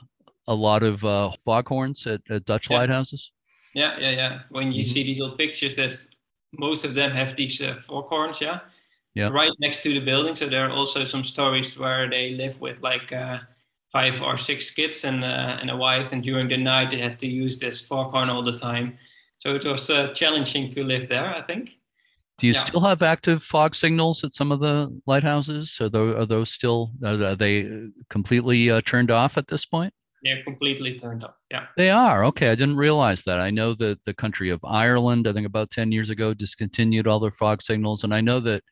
a 0.46 0.54
lot 0.54 0.82
of 0.82 1.04
uh, 1.04 1.30
fog 1.44 1.68
horns 1.68 2.06
at, 2.06 2.20
at 2.30 2.44
Dutch 2.44 2.70
yeah. 2.70 2.78
lighthouses? 2.78 3.32
Yeah, 3.74 3.98
yeah, 3.98 4.10
yeah. 4.10 4.38
When 4.50 4.72
you 4.72 4.82
mm-hmm. 4.82 4.90
see 4.90 5.02
these 5.04 5.18
little 5.20 5.36
pictures, 5.36 5.76
there's 5.76 6.10
most 6.52 6.84
of 6.84 6.94
them 6.94 7.12
have 7.12 7.36
these 7.36 7.60
uh, 7.62 7.74
fog 7.74 8.06
horns. 8.08 8.40
Yeah 8.40 8.60
Yeah. 9.14 9.28
right 9.30 9.52
next 9.58 9.82
to 9.82 9.92
the 9.92 10.00
building. 10.00 10.34
So 10.34 10.48
there 10.48 10.66
are 10.66 10.70
also 10.70 11.04
some 11.04 11.24
stories 11.24 11.78
where 11.78 12.08
they 12.08 12.30
live 12.30 12.60
with 12.60 12.80
like 12.82 13.12
uh, 13.12 13.38
five 13.90 14.22
or 14.22 14.36
six 14.36 14.70
kids 14.70 15.04
and 15.04 15.24
uh, 15.24 15.58
and 15.60 15.70
a 15.70 15.76
wife, 15.76 16.12
and 16.12 16.22
during 16.22 16.48
the 16.48 16.56
night 16.56 16.90
they 16.90 17.00
have 17.00 17.16
to 17.18 17.26
use 17.26 17.58
this 17.58 17.86
foghorn 17.86 18.30
all 18.30 18.42
the 18.44 18.56
time. 18.56 18.96
So 19.38 19.54
it 19.54 19.64
was 19.64 19.90
uh, 19.90 20.12
challenging 20.14 20.68
to 20.70 20.84
live 20.84 21.08
there, 21.08 21.34
I 21.34 21.42
think. 21.42 21.78
Do 22.38 22.46
you 22.46 22.52
yeah. 22.52 22.60
still 22.60 22.80
have 22.80 23.02
active 23.02 23.42
fog 23.42 23.74
signals 23.74 24.22
at 24.22 24.34
some 24.34 24.52
of 24.52 24.60
the 24.60 24.96
lighthouses? 25.06 25.76
Are 25.80 25.88
those, 25.88 26.14
are 26.16 26.26
those 26.26 26.50
still 26.50 26.92
are 27.04 27.34
they 27.34 27.88
completely 28.10 28.70
uh, 28.70 28.80
turned 28.82 29.10
off 29.10 29.36
at 29.36 29.48
this 29.48 29.66
point? 29.66 29.92
They're 30.22 30.42
completely 30.44 30.96
turned 30.96 31.24
off. 31.24 31.34
Yeah. 31.50 31.66
They 31.76 31.90
are. 31.90 32.24
Okay. 32.26 32.50
I 32.50 32.54
didn't 32.54 32.76
realize 32.76 33.22
that. 33.24 33.38
I 33.38 33.50
know 33.50 33.74
that 33.74 34.02
the 34.04 34.14
country 34.14 34.50
of 34.50 34.60
Ireland, 34.64 35.26
I 35.28 35.32
think 35.32 35.46
about 35.46 35.70
10 35.70 35.92
years 35.92 36.10
ago, 36.10 36.34
discontinued 36.34 37.06
all 37.06 37.20
their 37.20 37.30
fog 37.30 37.62
signals. 37.62 38.04
And 38.04 38.14
I 38.14 38.20
know 38.20 38.40
that 38.40 38.62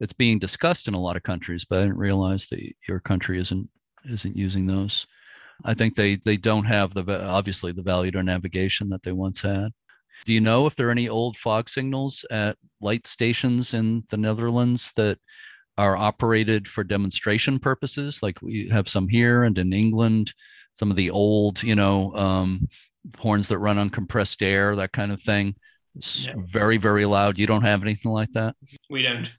it's 0.00 0.12
being 0.12 0.38
discussed 0.38 0.88
in 0.88 0.94
a 0.94 1.00
lot 1.00 1.16
of 1.16 1.22
countries, 1.22 1.64
but 1.64 1.78
I 1.78 1.82
didn't 1.82 1.98
realize 1.98 2.48
that 2.48 2.60
your 2.88 3.00
country 3.00 3.38
isn't 3.38 3.68
isn't 4.04 4.36
using 4.36 4.66
those. 4.66 5.06
I 5.64 5.74
think 5.74 5.94
they 5.94 6.16
they 6.16 6.36
don't 6.36 6.64
have 6.64 6.92
the 6.92 7.24
obviously 7.24 7.70
the 7.70 7.82
value 7.82 8.10
to 8.10 8.22
navigation 8.22 8.88
that 8.88 9.04
they 9.04 9.12
once 9.12 9.42
had. 9.42 9.70
Do 10.24 10.34
you 10.34 10.40
know 10.40 10.66
if 10.66 10.74
there 10.74 10.88
are 10.88 10.92
any 10.92 11.08
old 11.08 11.36
fog 11.36 11.68
signals 11.68 12.24
at 12.30 12.56
light 12.82 13.06
stations 13.06 13.74
in 13.74 14.04
the 14.10 14.16
Netherlands 14.16 14.92
that 14.96 15.18
are 15.78 15.96
operated 15.96 16.68
for 16.68 16.84
demonstration 16.84 17.58
purposes? 17.58 18.22
Like 18.22 18.40
we 18.42 18.68
have 18.68 18.88
some 18.88 19.08
here 19.08 19.44
and 19.44 19.56
in 19.58 19.72
England, 19.72 20.32
some 20.74 20.90
of 20.90 20.96
the 20.96 21.10
old, 21.10 21.62
you 21.62 21.74
know, 21.74 22.14
um, 22.14 22.68
horns 23.18 23.48
that 23.48 23.58
run 23.58 23.78
on 23.78 23.90
compressed 23.90 24.42
air, 24.42 24.76
that 24.76 24.92
kind 24.92 25.12
of 25.12 25.20
thing. 25.20 25.54
Yeah. 25.94 26.32
Very, 26.36 26.78
very 26.78 27.04
loud. 27.04 27.38
You 27.38 27.46
don't 27.46 27.62
have 27.62 27.82
anything 27.82 28.12
like 28.12 28.32
that? 28.32 28.56
We 28.88 29.02
don't. 29.02 29.32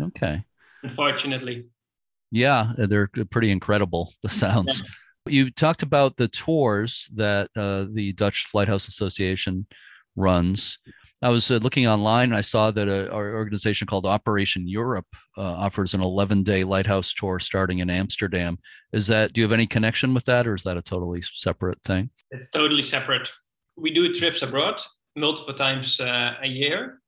Okay. 0.00 0.42
Unfortunately. 0.82 1.66
Yeah, 2.30 2.72
they're 2.76 3.08
pretty 3.30 3.50
incredible. 3.50 4.10
The 4.22 4.28
sounds. 4.28 4.82
Yeah. 5.26 5.32
You 5.32 5.50
talked 5.50 5.82
about 5.82 6.16
the 6.16 6.26
tours 6.26 7.08
that 7.14 7.50
uh, 7.56 7.86
the 7.92 8.12
Dutch 8.14 8.48
Lighthouse 8.54 8.88
Association 8.88 9.66
runs. 10.16 10.78
I 11.22 11.30
was 11.30 11.50
uh, 11.50 11.58
looking 11.62 11.86
online 11.86 12.30
and 12.30 12.36
I 12.36 12.40
saw 12.40 12.70
that 12.72 12.88
a, 12.88 13.10
our 13.12 13.34
organization 13.34 13.86
called 13.86 14.06
Operation 14.06 14.66
Europe 14.66 15.06
uh, 15.38 15.42
offers 15.42 15.94
an 15.94 16.02
11 16.02 16.42
day 16.42 16.64
lighthouse 16.64 17.12
tour 17.12 17.38
starting 17.38 17.78
in 17.78 17.90
Amsterdam. 17.90 18.58
Is 18.92 19.06
that, 19.06 19.32
do 19.32 19.40
you 19.40 19.44
have 19.44 19.52
any 19.52 19.66
connection 19.66 20.14
with 20.14 20.24
that 20.24 20.46
or 20.46 20.54
is 20.54 20.64
that 20.64 20.76
a 20.76 20.82
totally 20.82 21.22
separate 21.22 21.80
thing? 21.82 22.10
It's 22.30 22.50
totally 22.50 22.82
separate. 22.82 23.30
We 23.76 23.94
do 23.94 24.12
trips 24.12 24.42
abroad 24.42 24.80
multiple 25.16 25.54
times 25.54 26.00
uh, 26.00 26.34
a 26.42 26.48
year 26.48 27.02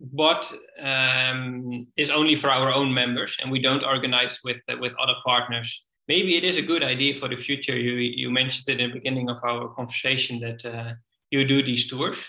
but 0.00 0.52
um, 0.82 1.86
is 1.96 2.10
only 2.10 2.36
for 2.36 2.50
our 2.50 2.72
own 2.72 2.92
members, 2.92 3.38
and 3.40 3.50
we 3.50 3.60
don't 3.60 3.84
organize 3.84 4.40
with 4.44 4.58
uh, 4.68 4.76
with 4.78 4.92
other 5.00 5.14
partners. 5.24 5.82
Maybe 6.08 6.36
it 6.36 6.44
is 6.44 6.56
a 6.56 6.62
good 6.62 6.84
idea 6.84 7.14
for 7.14 7.28
the 7.28 7.36
future. 7.36 7.76
You 7.76 7.94
you 7.94 8.30
mentioned 8.30 8.68
it 8.68 8.80
in 8.80 8.90
the 8.90 8.94
beginning 8.94 9.30
of 9.30 9.38
our 9.44 9.68
conversation 9.74 10.40
that 10.40 10.64
uh, 10.64 10.92
you 11.30 11.44
do 11.44 11.62
these 11.62 11.88
tours. 11.88 12.28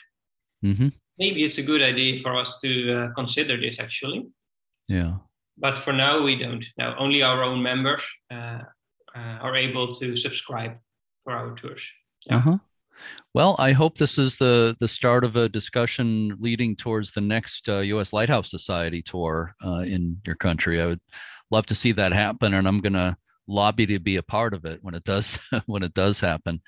Mm-hmm. 0.64 0.88
Maybe 1.18 1.44
it's 1.44 1.58
a 1.58 1.64
good 1.64 1.82
idea 1.82 2.20
for 2.20 2.36
us 2.36 2.60
to 2.60 2.94
uh, 2.94 3.14
consider 3.14 3.60
this 3.60 3.80
actually. 3.80 4.28
Yeah. 4.88 5.16
But 5.58 5.80
for 5.80 5.92
now, 5.92 6.22
we 6.22 6.36
don't. 6.36 6.66
Now, 6.78 6.96
only 7.00 7.24
our 7.24 7.44
own 7.44 7.64
members 7.64 8.08
uh, 8.32 8.62
uh, 9.16 9.38
are 9.42 9.56
able 9.56 9.92
to 9.94 10.16
subscribe 10.16 10.74
for 11.24 11.34
our 11.34 11.56
tours. 11.56 11.92
Yeah. 12.28 12.38
Uh-huh. 12.38 12.58
Well, 13.34 13.56
I 13.60 13.72
hope 13.74 13.98
this 13.98 14.18
is 14.18 14.38
the 14.38 14.76
the 14.80 14.88
start 14.88 15.24
of 15.24 15.36
a 15.36 15.50
discussion 15.50 16.36
leading 16.40 16.76
towards 16.76 17.12
the 17.12 17.22
next 17.22 17.70
uh, 17.70 17.80
U.S. 17.80 18.14
Lighthouse 18.14 18.50
Society 18.50 19.02
tour 19.02 19.54
uh, 19.64 19.84
in 19.86 20.18
your 20.26 20.36
country. 20.36 20.82
I 20.82 20.88
would 20.88 21.02
love 21.52 21.66
to 21.68 21.76
see 21.76 21.92
that 21.94 22.12
happen, 22.12 22.54
and 22.54 22.68
I'm 22.68 22.82
going 22.82 22.94
to 22.94 23.16
lobby 23.48 23.86
to 23.86 24.00
be 24.00 24.18
a 24.18 24.24
part 24.24 24.54
of 24.54 24.66
it 24.66 24.80
when 24.82 24.94
it 24.94 25.04
does 25.04 25.40
when 25.66 25.84
it 25.84 25.94
does 25.94 26.20
happen. 26.20 26.60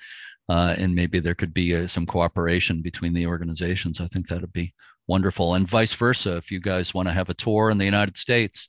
Uh, 0.50 0.74
and 0.78 0.96
maybe 0.96 1.20
there 1.20 1.36
could 1.36 1.54
be 1.54 1.76
uh, 1.76 1.86
some 1.86 2.04
cooperation 2.04 2.82
between 2.82 3.14
the 3.14 3.24
organizations. 3.24 4.00
I 4.00 4.06
think 4.06 4.26
that 4.26 4.40
would 4.40 4.52
be 4.52 4.74
wonderful, 5.06 5.54
and 5.54 5.68
vice 5.68 5.94
versa. 5.94 6.36
If 6.36 6.50
you 6.50 6.58
guys 6.58 6.92
want 6.92 7.06
to 7.06 7.14
have 7.14 7.28
a 7.28 7.34
tour 7.34 7.70
in 7.70 7.78
the 7.78 7.84
United 7.84 8.16
States, 8.16 8.66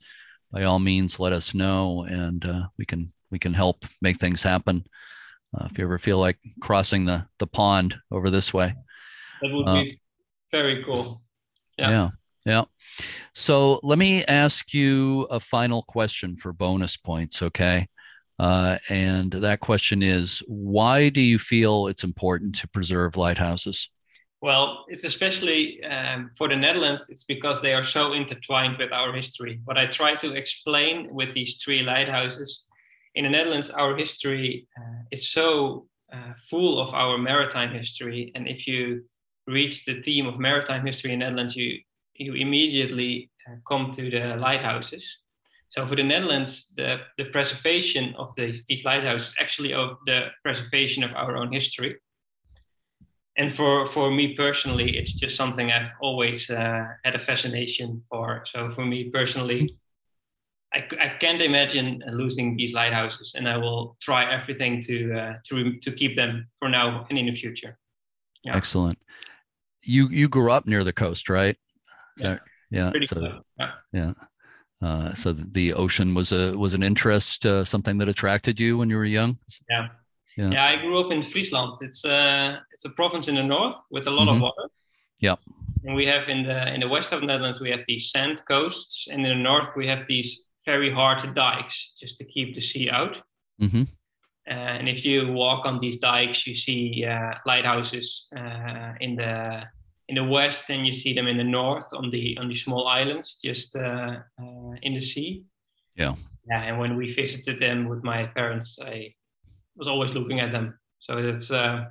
by 0.52 0.64
all 0.66 0.78
means, 0.78 1.20
let 1.20 1.34
us 1.34 1.56
know, 1.56 2.06
and 2.08 2.46
uh, 2.46 2.68
we 2.78 2.86
can 2.86 3.08
we 3.32 3.40
can 3.40 3.56
help 3.56 3.84
make 4.00 4.18
things 4.18 4.44
happen. 4.44 4.84
Uh, 5.58 5.66
if 5.72 5.80
you 5.80 5.84
ever 5.84 5.98
feel 5.98 6.20
like 6.20 6.38
crossing 6.62 7.06
the 7.06 7.26
the 7.40 7.48
pond 7.48 7.96
over 8.12 8.30
this 8.30 8.54
way, 8.54 8.76
that 9.42 9.52
would 9.52 9.66
be 9.66 9.72
uh, 9.72 9.96
very 10.52 10.84
cool. 10.84 11.24
Yeah. 11.80 11.90
yeah. 11.90 12.10
Yeah. 12.46 12.64
So 13.34 13.80
let 13.82 13.98
me 13.98 14.24
ask 14.26 14.72
you 14.72 15.28
a 15.32 15.40
final 15.40 15.82
question 15.88 16.36
for 16.36 16.54
bonus 16.54 16.96
points, 16.96 17.42
okay? 17.42 17.88
Uh, 18.42 18.80
and 18.90 19.32
that 19.34 19.60
question 19.60 20.02
is 20.02 20.42
why 20.48 21.10
do 21.10 21.22
you 21.22 21.38
feel 21.38 21.86
it's 21.86 22.04
important 22.04 22.56
to 22.56 22.68
preserve 22.70 23.16
lighthouses? 23.16 23.92
Well, 24.42 24.84
it's 24.88 25.04
especially 25.04 25.84
um, 25.84 26.32
for 26.36 26.48
the 26.48 26.56
Netherlands, 26.56 27.12
it's 27.12 27.24
because 27.24 27.62
they 27.62 27.76
are 27.76 27.84
so 27.84 28.14
intertwined 28.14 28.80
with 28.80 28.92
our 28.92 29.14
history. 29.14 29.62
What 29.66 29.78
I 29.78 29.86
try 29.86 30.16
to 30.16 30.34
explain 30.34 31.14
with 31.14 31.32
these 31.34 31.62
three 31.64 31.84
lighthouses 31.84 32.64
in 33.14 33.26
the 33.26 33.30
Netherlands, 33.30 33.70
our 33.70 33.96
history 33.96 34.68
uh, 34.76 35.04
is 35.12 35.30
so 35.30 35.86
uh, 36.12 36.34
full 36.50 36.80
of 36.80 36.96
our 36.96 37.20
maritime 37.20 37.72
history. 37.72 38.32
And 38.34 38.48
if 38.48 38.66
you 38.66 39.04
reach 39.46 39.86
the 39.86 40.02
theme 40.02 40.26
of 40.26 40.40
maritime 40.40 40.84
history 40.84 41.14
in 41.14 41.20
the 41.20 41.26
Netherlands, 41.26 41.56
you, 41.56 41.78
you 42.16 42.34
immediately 42.34 43.30
uh, 43.48 43.58
come 43.68 43.92
to 43.92 44.10
the 44.10 44.36
lighthouses. 44.38 45.21
So 45.72 45.88
for 45.88 45.96
the 45.96 46.04
Netherlands, 46.04 46.74
the, 46.76 46.98
the 47.18 47.26
preservation 47.26 48.14
of 48.18 48.36
the, 48.36 48.62
these 48.68 48.84
lighthouses 48.84 49.34
actually 49.40 49.74
of 49.74 49.98
the 50.06 50.28
preservation 50.44 51.02
of 51.02 51.16
our 51.16 51.38
own 51.38 51.54
history. 51.54 51.96
And 53.38 53.56
for, 53.56 53.88
for 53.88 54.12
me 54.12 54.36
personally, 54.36 54.98
it's 54.98 55.14
just 55.14 55.38
something 55.38 55.72
I've 55.72 55.94
always 56.02 56.50
uh, 56.50 56.88
had 57.06 57.16
a 57.16 57.20
fascination 57.20 58.04
for. 58.10 58.44
So 58.46 58.70
for 58.72 58.86
me 58.86 59.10
personally, 59.12 59.78
I, 60.74 60.84
I 61.00 61.10
can't 61.22 61.40
imagine 61.40 62.04
losing 62.12 62.54
these 62.54 62.74
lighthouses, 62.74 63.36
and 63.36 63.48
I 63.48 63.56
will 63.56 63.96
try 64.02 64.30
everything 64.30 64.82
to 64.82 65.14
uh, 65.14 65.34
to 65.48 65.78
to 65.80 65.92
keep 65.92 66.16
them 66.16 66.48
for 66.60 66.70
now 66.70 67.06
and 67.10 67.18
in 67.18 67.26
the 67.26 67.34
future. 67.34 67.78
Yeah. 68.44 68.56
Excellent. 68.56 68.98
You 69.86 70.08
you 70.10 70.30
grew 70.30 70.52
up 70.52 70.68
near 70.68 70.84
the 70.84 70.94
coast, 70.94 71.30
right? 71.30 71.58
Yeah. 72.18 72.38
Yeah. 72.70 72.92
So, 73.04 73.42
yeah. 73.60 73.72
yeah. 73.92 74.14
Uh, 74.82 75.14
so 75.14 75.32
the 75.32 75.74
ocean 75.74 76.14
was 76.14 76.32
a 76.32 76.58
was 76.58 76.74
an 76.74 76.84
interest, 76.84 77.46
uh, 77.46 77.64
something 77.64 78.00
that 78.00 78.08
attracted 78.08 78.60
you 78.60 78.78
when 78.78 78.90
you 78.90 78.98
were 78.98 79.06
young. 79.06 79.38
Yeah. 79.70 79.88
yeah, 80.38 80.50
yeah. 80.52 80.66
I 80.66 80.76
grew 80.78 81.00
up 81.00 81.12
in 81.12 81.22
Friesland. 81.22 81.78
It's 81.82 82.04
a 82.04 82.16
uh, 82.16 82.60
it's 82.72 82.86
a 82.86 82.92
province 82.92 83.28
in 83.28 83.36
the 83.36 83.44
north 83.44 83.76
with 83.92 84.08
a 84.08 84.12
lot 84.12 84.28
mm-hmm. 84.28 84.38
of 84.38 84.42
water. 84.42 84.70
Yeah. 85.20 85.36
And 85.84 85.96
we 85.96 86.06
have 86.08 86.30
in 86.30 86.44
the 86.44 86.74
in 86.74 86.80
the 86.80 86.88
west 86.88 87.14
of 87.14 87.22
the 87.22 87.28
Netherlands 87.28 87.62
we 87.62 87.70
have 87.70 87.84
these 87.86 88.10
sand 88.10 88.42
coasts, 88.48 89.08
and 89.08 89.26
in 89.26 89.38
the 89.38 89.44
north 89.44 89.76
we 89.76 89.88
have 89.88 90.08
these 90.08 90.50
very 90.66 90.92
hard 90.92 91.34
dikes 91.34 91.94
just 92.00 92.18
to 92.18 92.26
keep 92.26 92.56
the 92.56 92.62
sea 92.62 92.90
out. 92.90 93.22
Mm-hmm. 93.62 93.84
Uh, 94.50 94.54
and 94.54 94.90
if 94.90 95.06
you 95.06 95.32
walk 95.32 95.66
on 95.66 95.80
these 95.80 95.98
dikes, 95.98 96.48
you 96.48 96.56
see 96.56 97.06
uh, 97.06 97.36
lighthouses 97.46 98.28
uh, 98.36 98.94
in 99.00 99.16
the 99.16 99.64
in 100.12 100.16
the 100.16 100.24
west 100.24 100.70
and 100.70 100.86
you 100.86 100.92
see 100.92 101.14
them 101.14 101.28
in 101.28 101.38
the 101.38 101.44
north 101.44 101.88
on 101.94 102.10
the 102.10 102.38
on 102.38 102.50
the 102.50 102.56
small 102.56 102.86
islands 102.86 103.40
just 103.42 103.78
uh, 103.78 104.18
uh, 104.42 104.74
in 104.82 104.94
the 104.94 105.00
sea. 105.00 105.46
Yeah. 105.96 106.16
Yeah. 106.50 106.64
And 106.64 106.80
when 106.80 106.98
we 106.98 107.14
visited 107.14 107.60
them 107.60 107.88
with 107.88 108.04
my 108.04 108.26
parents, 108.26 108.78
I 108.86 109.14
was 109.78 109.88
always 109.88 110.14
looking 110.14 110.42
at 110.42 110.52
them. 110.52 110.78
So 111.00 111.24
that's 111.24 111.50
uh, 111.50 111.86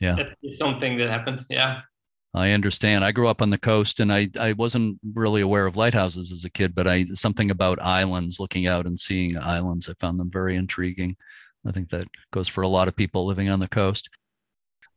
yeah, 0.00 0.14
that's 0.14 0.58
something 0.58 0.96
that 0.98 1.10
happened. 1.10 1.42
Yeah. 1.50 1.80
I 2.34 2.50
understand. 2.50 3.02
I 3.02 3.12
grew 3.12 3.28
up 3.28 3.40
on 3.40 3.48
the 3.48 3.58
coast, 3.58 3.98
and 3.98 4.12
I, 4.12 4.28
I 4.38 4.52
wasn't 4.52 4.98
really 5.14 5.40
aware 5.40 5.64
of 5.64 5.76
lighthouses 5.76 6.30
as 6.32 6.44
a 6.44 6.50
kid, 6.50 6.74
but 6.74 6.86
I 6.86 7.06
something 7.14 7.50
about 7.50 7.80
islands, 7.80 8.38
looking 8.38 8.66
out 8.66 8.84
and 8.86 8.98
seeing 8.98 9.38
islands, 9.38 9.88
I 9.88 9.94
found 9.98 10.20
them 10.20 10.30
very 10.30 10.54
intriguing. 10.54 11.16
I 11.66 11.72
think 11.72 11.88
that 11.90 12.04
goes 12.32 12.46
for 12.46 12.62
a 12.62 12.68
lot 12.68 12.88
of 12.88 12.94
people 12.94 13.26
living 13.26 13.48
on 13.48 13.58
the 13.58 13.68
coast. 13.68 14.10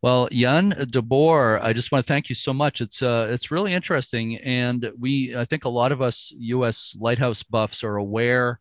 Well, 0.02 0.30
Jan 0.32 0.73
de 0.91 1.02
Boer, 1.02 1.60
I 1.62 1.73
just 1.73 1.91
want 1.91 2.06
to 2.06 2.08
thank 2.08 2.30
you 2.30 2.36
so 2.36 2.54
much. 2.54 2.80
It's 2.80 3.02
uh, 3.02 3.28
it's 3.30 3.52
really 3.52 3.73
interesting, 3.73 4.38
and 4.38 4.91
we 4.97 5.36
I 5.36 5.43
think 5.43 5.65
a 5.65 5.69
lot 5.69 5.91
of 5.91 6.02
us 6.02 6.34
U.S. 6.39 6.95
lighthouse 6.99 7.43
buffs 7.43 7.84
are 7.84 7.97
aware 7.97 8.60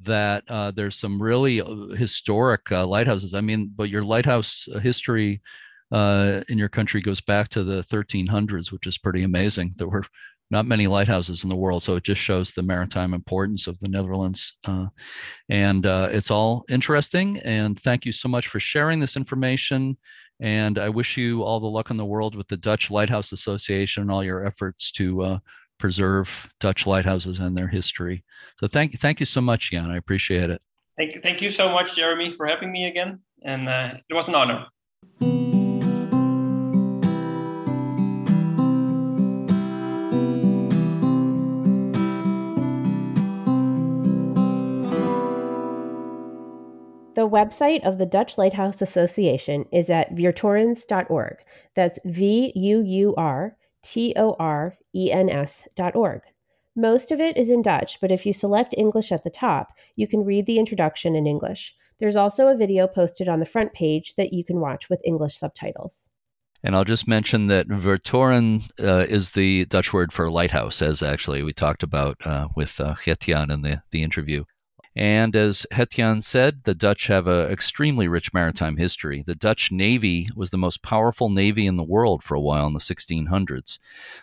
that 0.00 0.44
uh, 0.48 0.70
there's 0.70 0.94
some 0.94 1.20
really 1.20 1.60
uh, 1.60 1.88
historic 1.96 2.70
uh, 2.70 2.86
lighthouses. 2.86 3.34
I 3.34 3.40
mean, 3.40 3.72
but 3.74 3.90
your 3.90 4.02
lighthouse 4.02 4.68
history 4.82 5.40
uh, 5.90 6.42
in 6.48 6.58
your 6.58 6.68
country 6.68 7.00
goes 7.00 7.20
back 7.20 7.48
to 7.48 7.64
the 7.64 7.80
1300s, 7.80 8.72
which 8.72 8.86
is 8.86 8.98
pretty 8.98 9.22
amazing. 9.22 9.72
There 9.76 9.88
were 9.88 10.04
not 10.50 10.66
many 10.66 10.86
lighthouses 10.86 11.42
in 11.42 11.50
the 11.50 11.56
world, 11.56 11.82
so 11.82 11.96
it 11.96 12.04
just 12.04 12.20
shows 12.20 12.52
the 12.52 12.62
maritime 12.62 13.14
importance 13.14 13.66
of 13.66 13.78
the 13.80 13.88
Netherlands. 13.88 14.56
Uh, 14.64 14.86
and 15.48 15.84
it's 15.86 16.30
all 16.30 16.64
interesting. 16.68 17.38
And 17.44 17.78
thank 17.78 18.06
you 18.06 18.12
so 18.12 18.28
much 18.28 18.46
for 18.46 18.60
sharing 18.60 19.00
this 19.00 19.16
information. 19.16 19.96
And 20.40 20.78
I 20.78 20.88
wish 20.88 21.16
you 21.16 21.42
all 21.42 21.60
the 21.60 21.66
luck 21.66 21.90
in 21.90 21.96
the 21.96 22.04
world 22.04 22.36
with 22.36 22.48
the 22.48 22.56
Dutch 22.56 22.90
Lighthouse 22.90 23.32
Association 23.32 24.02
and 24.02 24.10
all 24.10 24.22
your 24.22 24.44
efforts 24.44 24.92
to 24.92 25.22
uh, 25.22 25.38
preserve 25.78 26.48
Dutch 26.60 26.86
lighthouses 26.86 27.40
and 27.40 27.56
their 27.56 27.68
history. 27.68 28.24
So 28.60 28.66
thank 28.66 28.92
you, 28.92 28.98
thank 28.98 29.20
you 29.20 29.26
so 29.26 29.40
much, 29.40 29.70
Jan. 29.70 29.90
I 29.90 29.96
appreciate 29.96 30.50
it. 30.50 30.60
Thank 30.98 31.14
you, 31.14 31.20
thank 31.20 31.42
you 31.42 31.50
so 31.50 31.70
much, 31.70 31.96
Jeremy, 31.96 32.34
for 32.34 32.46
having 32.46 32.72
me 32.72 32.86
again. 32.86 33.20
And 33.44 33.68
uh, 33.68 33.94
it 34.08 34.14
was 34.14 34.28
an 34.28 34.34
honor. 34.34 34.66
The 47.16 47.26
website 47.26 47.82
of 47.82 47.96
the 47.96 48.04
Dutch 48.04 48.36
Lighthouse 48.36 48.82
Association 48.82 49.64
is 49.72 49.88
at 49.88 50.14
vuurtorens.org. 50.14 51.36
That's 51.74 51.98
V 52.04 52.52
U 52.54 52.82
U 52.82 53.14
R 53.16 53.56
T 53.82 54.12
O 54.18 54.36
R 54.38 54.74
E 54.94 55.10
N 55.10 55.30
S.org. 55.30 56.20
Most 56.76 57.10
of 57.10 57.18
it 57.18 57.38
is 57.38 57.48
in 57.48 57.62
Dutch, 57.62 58.02
but 58.02 58.10
if 58.10 58.26
you 58.26 58.34
select 58.34 58.74
English 58.76 59.10
at 59.10 59.24
the 59.24 59.30
top, 59.30 59.72
you 59.96 60.06
can 60.06 60.26
read 60.26 60.44
the 60.44 60.58
introduction 60.58 61.16
in 61.16 61.26
English. 61.26 61.74
There's 61.98 62.18
also 62.18 62.48
a 62.48 62.54
video 62.54 62.86
posted 62.86 63.30
on 63.30 63.40
the 63.40 63.46
front 63.46 63.72
page 63.72 64.16
that 64.16 64.34
you 64.34 64.44
can 64.44 64.60
watch 64.60 64.90
with 64.90 65.00
English 65.02 65.36
subtitles. 65.36 66.10
And 66.62 66.76
I'll 66.76 66.84
just 66.84 67.08
mention 67.08 67.46
that 67.46 67.66
Vuurtoren 67.68 68.70
uh, 68.78 69.06
is 69.08 69.30
the 69.30 69.64
Dutch 69.64 69.94
word 69.94 70.12
for 70.12 70.30
lighthouse, 70.30 70.82
as 70.82 71.02
actually 71.02 71.42
we 71.42 71.54
talked 71.54 71.82
about 71.82 72.18
uh, 72.26 72.48
with 72.54 72.78
uh, 72.78 72.94
in 73.06 73.62
the, 73.62 73.82
the 73.90 74.02
interview. 74.02 74.44
And 74.96 75.36
as 75.36 75.66
Gertjan 75.70 76.24
said, 76.24 76.64
the 76.64 76.74
Dutch 76.74 77.08
have 77.08 77.26
an 77.26 77.50
extremely 77.52 78.08
rich 78.08 78.32
maritime 78.32 78.78
history. 78.78 79.22
The 79.22 79.34
Dutch 79.34 79.70
Navy 79.70 80.28
was 80.34 80.48
the 80.48 80.56
most 80.56 80.82
powerful 80.82 81.28
navy 81.28 81.66
in 81.66 81.76
the 81.76 81.84
world 81.84 82.22
for 82.22 82.34
a 82.34 82.40
while 82.40 82.66
in 82.66 82.72
the 82.72 82.78
1600s. 82.78 83.78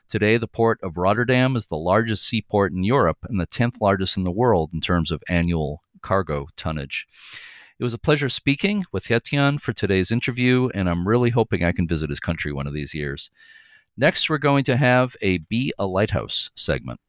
Today, 0.09 0.37
the 0.37 0.47
port 0.47 0.79
of 0.81 0.97
Rotterdam 0.97 1.55
is 1.55 1.67
the 1.67 1.77
largest 1.77 2.27
seaport 2.27 2.73
in 2.73 2.83
Europe 2.83 3.19
and 3.29 3.39
the 3.39 3.45
10th 3.45 3.81
largest 3.81 4.17
in 4.17 4.23
the 4.23 4.31
world 4.31 4.71
in 4.73 4.81
terms 4.81 5.11
of 5.11 5.21
annual 5.29 5.83
cargo 6.01 6.47
tonnage. 6.55 7.05
It 7.77 7.83
was 7.83 7.93
a 7.93 7.99
pleasure 7.99 8.29
speaking 8.29 8.83
with 8.91 9.05
Gertjan 9.05 9.61
for 9.61 9.73
today's 9.73 10.11
interview, 10.11 10.69
and 10.73 10.89
I'm 10.89 11.07
really 11.07 11.29
hoping 11.29 11.63
I 11.63 11.71
can 11.71 11.87
visit 11.87 12.09
his 12.09 12.19
country 12.19 12.51
one 12.51 12.65
of 12.65 12.73
these 12.73 12.95
years. 12.95 13.29
Next, 13.95 14.27
we're 14.27 14.39
going 14.39 14.63
to 14.63 14.77
have 14.77 15.15
a 15.21 15.37
Be 15.37 15.71
a 15.77 15.85
Lighthouse 15.85 16.49
segment. 16.55 16.99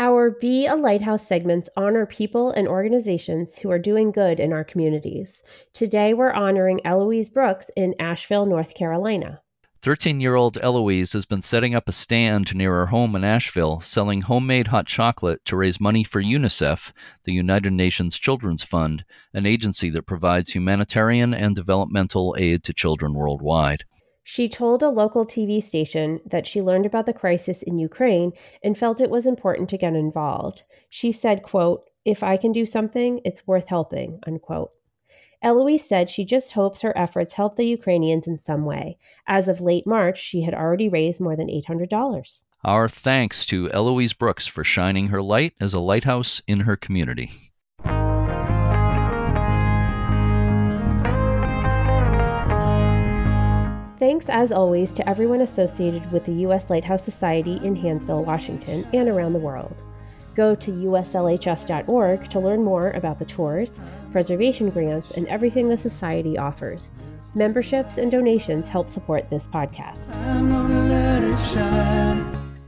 Our 0.00 0.32
Be 0.32 0.66
a 0.66 0.74
Lighthouse 0.74 1.24
segments 1.24 1.68
honor 1.76 2.04
people 2.04 2.50
and 2.50 2.66
organizations 2.66 3.60
who 3.60 3.70
are 3.70 3.78
doing 3.78 4.10
good 4.10 4.40
in 4.40 4.52
our 4.52 4.64
communities. 4.64 5.44
Today, 5.72 6.12
we're 6.12 6.32
honoring 6.32 6.80
Eloise 6.84 7.30
Brooks 7.30 7.70
in 7.76 7.94
Asheville, 8.00 8.44
North 8.44 8.74
Carolina. 8.74 9.40
13 9.82 10.20
year 10.20 10.34
old 10.34 10.58
Eloise 10.60 11.12
has 11.12 11.24
been 11.24 11.42
setting 11.42 11.76
up 11.76 11.88
a 11.88 11.92
stand 11.92 12.56
near 12.56 12.72
her 12.72 12.86
home 12.86 13.14
in 13.14 13.22
Asheville, 13.22 13.80
selling 13.82 14.22
homemade 14.22 14.66
hot 14.68 14.86
chocolate 14.86 15.44
to 15.44 15.56
raise 15.56 15.80
money 15.80 16.02
for 16.02 16.20
UNICEF, 16.20 16.92
the 17.22 17.32
United 17.32 17.72
Nations 17.72 18.18
Children's 18.18 18.64
Fund, 18.64 19.04
an 19.32 19.46
agency 19.46 19.90
that 19.90 20.06
provides 20.06 20.50
humanitarian 20.50 21.32
and 21.32 21.54
developmental 21.54 22.34
aid 22.36 22.64
to 22.64 22.72
children 22.72 23.14
worldwide. 23.14 23.84
She 24.24 24.48
told 24.48 24.82
a 24.82 24.88
local 24.88 25.26
TV 25.26 25.62
station 25.62 26.20
that 26.24 26.46
she 26.46 26.62
learned 26.62 26.86
about 26.86 27.04
the 27.04 27.12
crisis 27.12 27.62
in 27.62 27.78
Ukraine 27.78 28.32
and 28.62 28.76
felt 28.76 29.00
it 29.00 29.10
was 29.10 29.26
important 29.26 29.68
to 29.68 29.78
get 29.78 29.94
involved. 29.94 30.62
She 30.88 31.12
said, 31.12 31.42
quote, 31.42 31.84
"If 32.06 32.22
I 32.22 32.38
can 32.38 32.50
do 32.50 32.64
something, 32.64 33.20
it's 33.24 33.46
worth 33.46 33.68
helping." 33.68 34.20
Unquote. 34.26 34.70
Eloise 35.42 35.86
said 35.86 36.08
she 36.08 36.24
just 36.24 36.54
hopes 36.54 36.80
her 36.80 36.96
efforts 36.96 37.34
help 37.34 37.56
the 37.56 37.66
Ukrainians 37.66 38.26
in 38.26 38.38
some 38.38 38.64
way. 38.64 38.96
As 39.26 39.46
of 39.46 39.60
late 39.60 39.86
March, 39.86 40.18
she 40.18 40.40
had 40.40 40.54
already 40.54 40.88
raised 40.88 41.20
more 41.20 41.36
than 41.36 41.50
$800. 41.50 42.44
Our 42.64 42.88
thanks 42.88 43.44
to 43.46 43.70
Eloise 43.72 44.14
Brooks 44.14 44.46
for 44.46 44.64
shining 44.64 45.08
her 45.08 45.20
light 45.20 45.52
as 45.60 45.74
a 45.74 45.80
lighthouse 45.80 46.40
in 46.48 46.60
her 46.60 46.76
community. 46.76 47.28
Thanks, 54.04 54.28
as 54.28 54.52
always, 54.52 54.92
to 54.92 55.08
everyone 55.08 55.40
associated 55.40 56.12
with 56.12 56.24
the 56.24 56.34
U.S. 56.42 56.68
Lighthouse 56.68 57.02
Society 57.02 57.58
in 57.64 57.74
Hansville, 57.74 58.22
Washington, 58.22 58.86
and 58.92 59.08
around 59.08 59.32
the 59.32 59.38
world. 59.38 59.82
Go 60.34 60.54
to 60.54 60.70
uslhs.org 60.70 62.28
to 62.28 62.38
learn 62.38 62.62
more 62.62 62.90
about 62.90 63.18
the 63.18 63.24
tours, 63.24 63.80
preservation 64.12 64.68
grants, 64.68 65.12
and 65.12 65.26
everything 65.28 65.70
the 65.70 65.78
Society 65.78 66.36
offers. 66.36 66.90
Memberships 67.34 67.96
and 67.96 68.10
donations 68.10 68.68
help 68.68 68.90
support 68.90 69.30
this 69.30 69.48
podcast. 69.48 70.12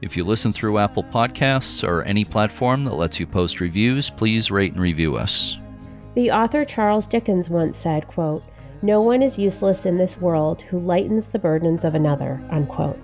If 0.00 0.16
you 0.16 0.24
listen 0.24 0.54
through 0.54 0.78
Apple 0.78 1.02
Podcasts 1.02 1.86
or 1.86 2.02
any 2.04 2.24
platform 2.24 2.82
that 2.84 2.94
lets 2.94 3.20
you 3.20 3.26
post 3.26 3.60
reviews, 3.60 4.08
please 4.08 4.50
rate 4.50 4.72
and 4.72 4.80
review 4.80 5.16
us. 5.16 5.58
The 6.14 6.30
author 6.30 6.64
Charles 6.64 7.06
Dickens 7.06 7.50
once 7.50 7.76
said, 7.76 8.06
quote, 8.08 8.42
no 8.82 9.00
one 9.00 9.22
is 9.22 9.38
useless 9.38 9.86
in 9.86 9.96
this 9.96 10.20
world 10.20 10.62
who 10.62 10.78
lightens 10.78 11.28
the 11.28 11.38
burdens 11.38 11.84
of 11.84 11.94
another. 11.94 12.40
Unquote. 12.50 12.98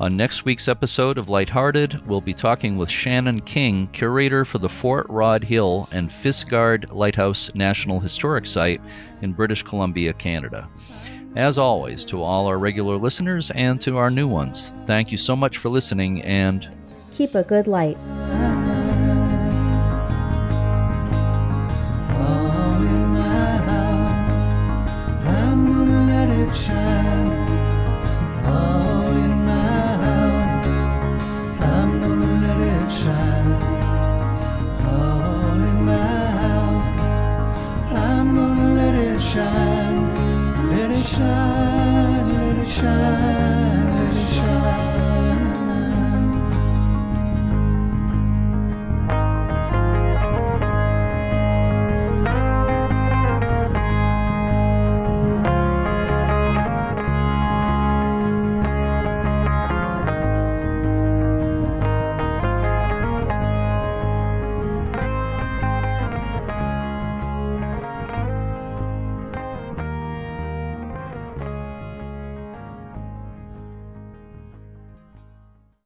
On 0.00 0.16
next 0.16 0.44
week's 0.44 0.66
episode 0.66 1.18
of 1.18 1.28
Lighthearted, 1.28 2.04
we'll 2.06 2.20
be 2.20 2.34
talking 2.34 2.76
with 2.76 2.90
Shannon 2.90 3.40
King, 3.40 3.86
curator 3.88 4.44
for 4.44 4.58
the 4.58 4.68
Fort 4.68 5.06
Rodd 5.08 5.44
Hill 5.44 5.88
and 5.92 6.10
Fisgard 6.10 6.92
Lighthouse 6.92 7.54
National 7.54 8.00
Historic 8.00 8.46
Site 8.46 8.80
in 9.22 9.32
British 9.32 9.62
Columbia, 9.62 10.12
Canada. 10.12 10.68
As 11.36 11.58
always, 11.58 12.04
to 12.06 12.22
all 12.22 12.46
our 12.46 12.58
regular 12.58 12.96
listeners 12.96 13.52
and 13.52 13.80
to 13.82 13.96
our 13.96 14.10
new 14.10 14.26
ones, 14.26 14.72
thank 14.86 15.12
you 15.12 15.18
so 15.18 15.36
much 15.36 15.58
for 15.58 15.68
listening 15.68 16.22
and 16.22 16.76
keep 17.12 17.34
a 17.36 17.44
good 17.44 17.68
light. 17.68 17.96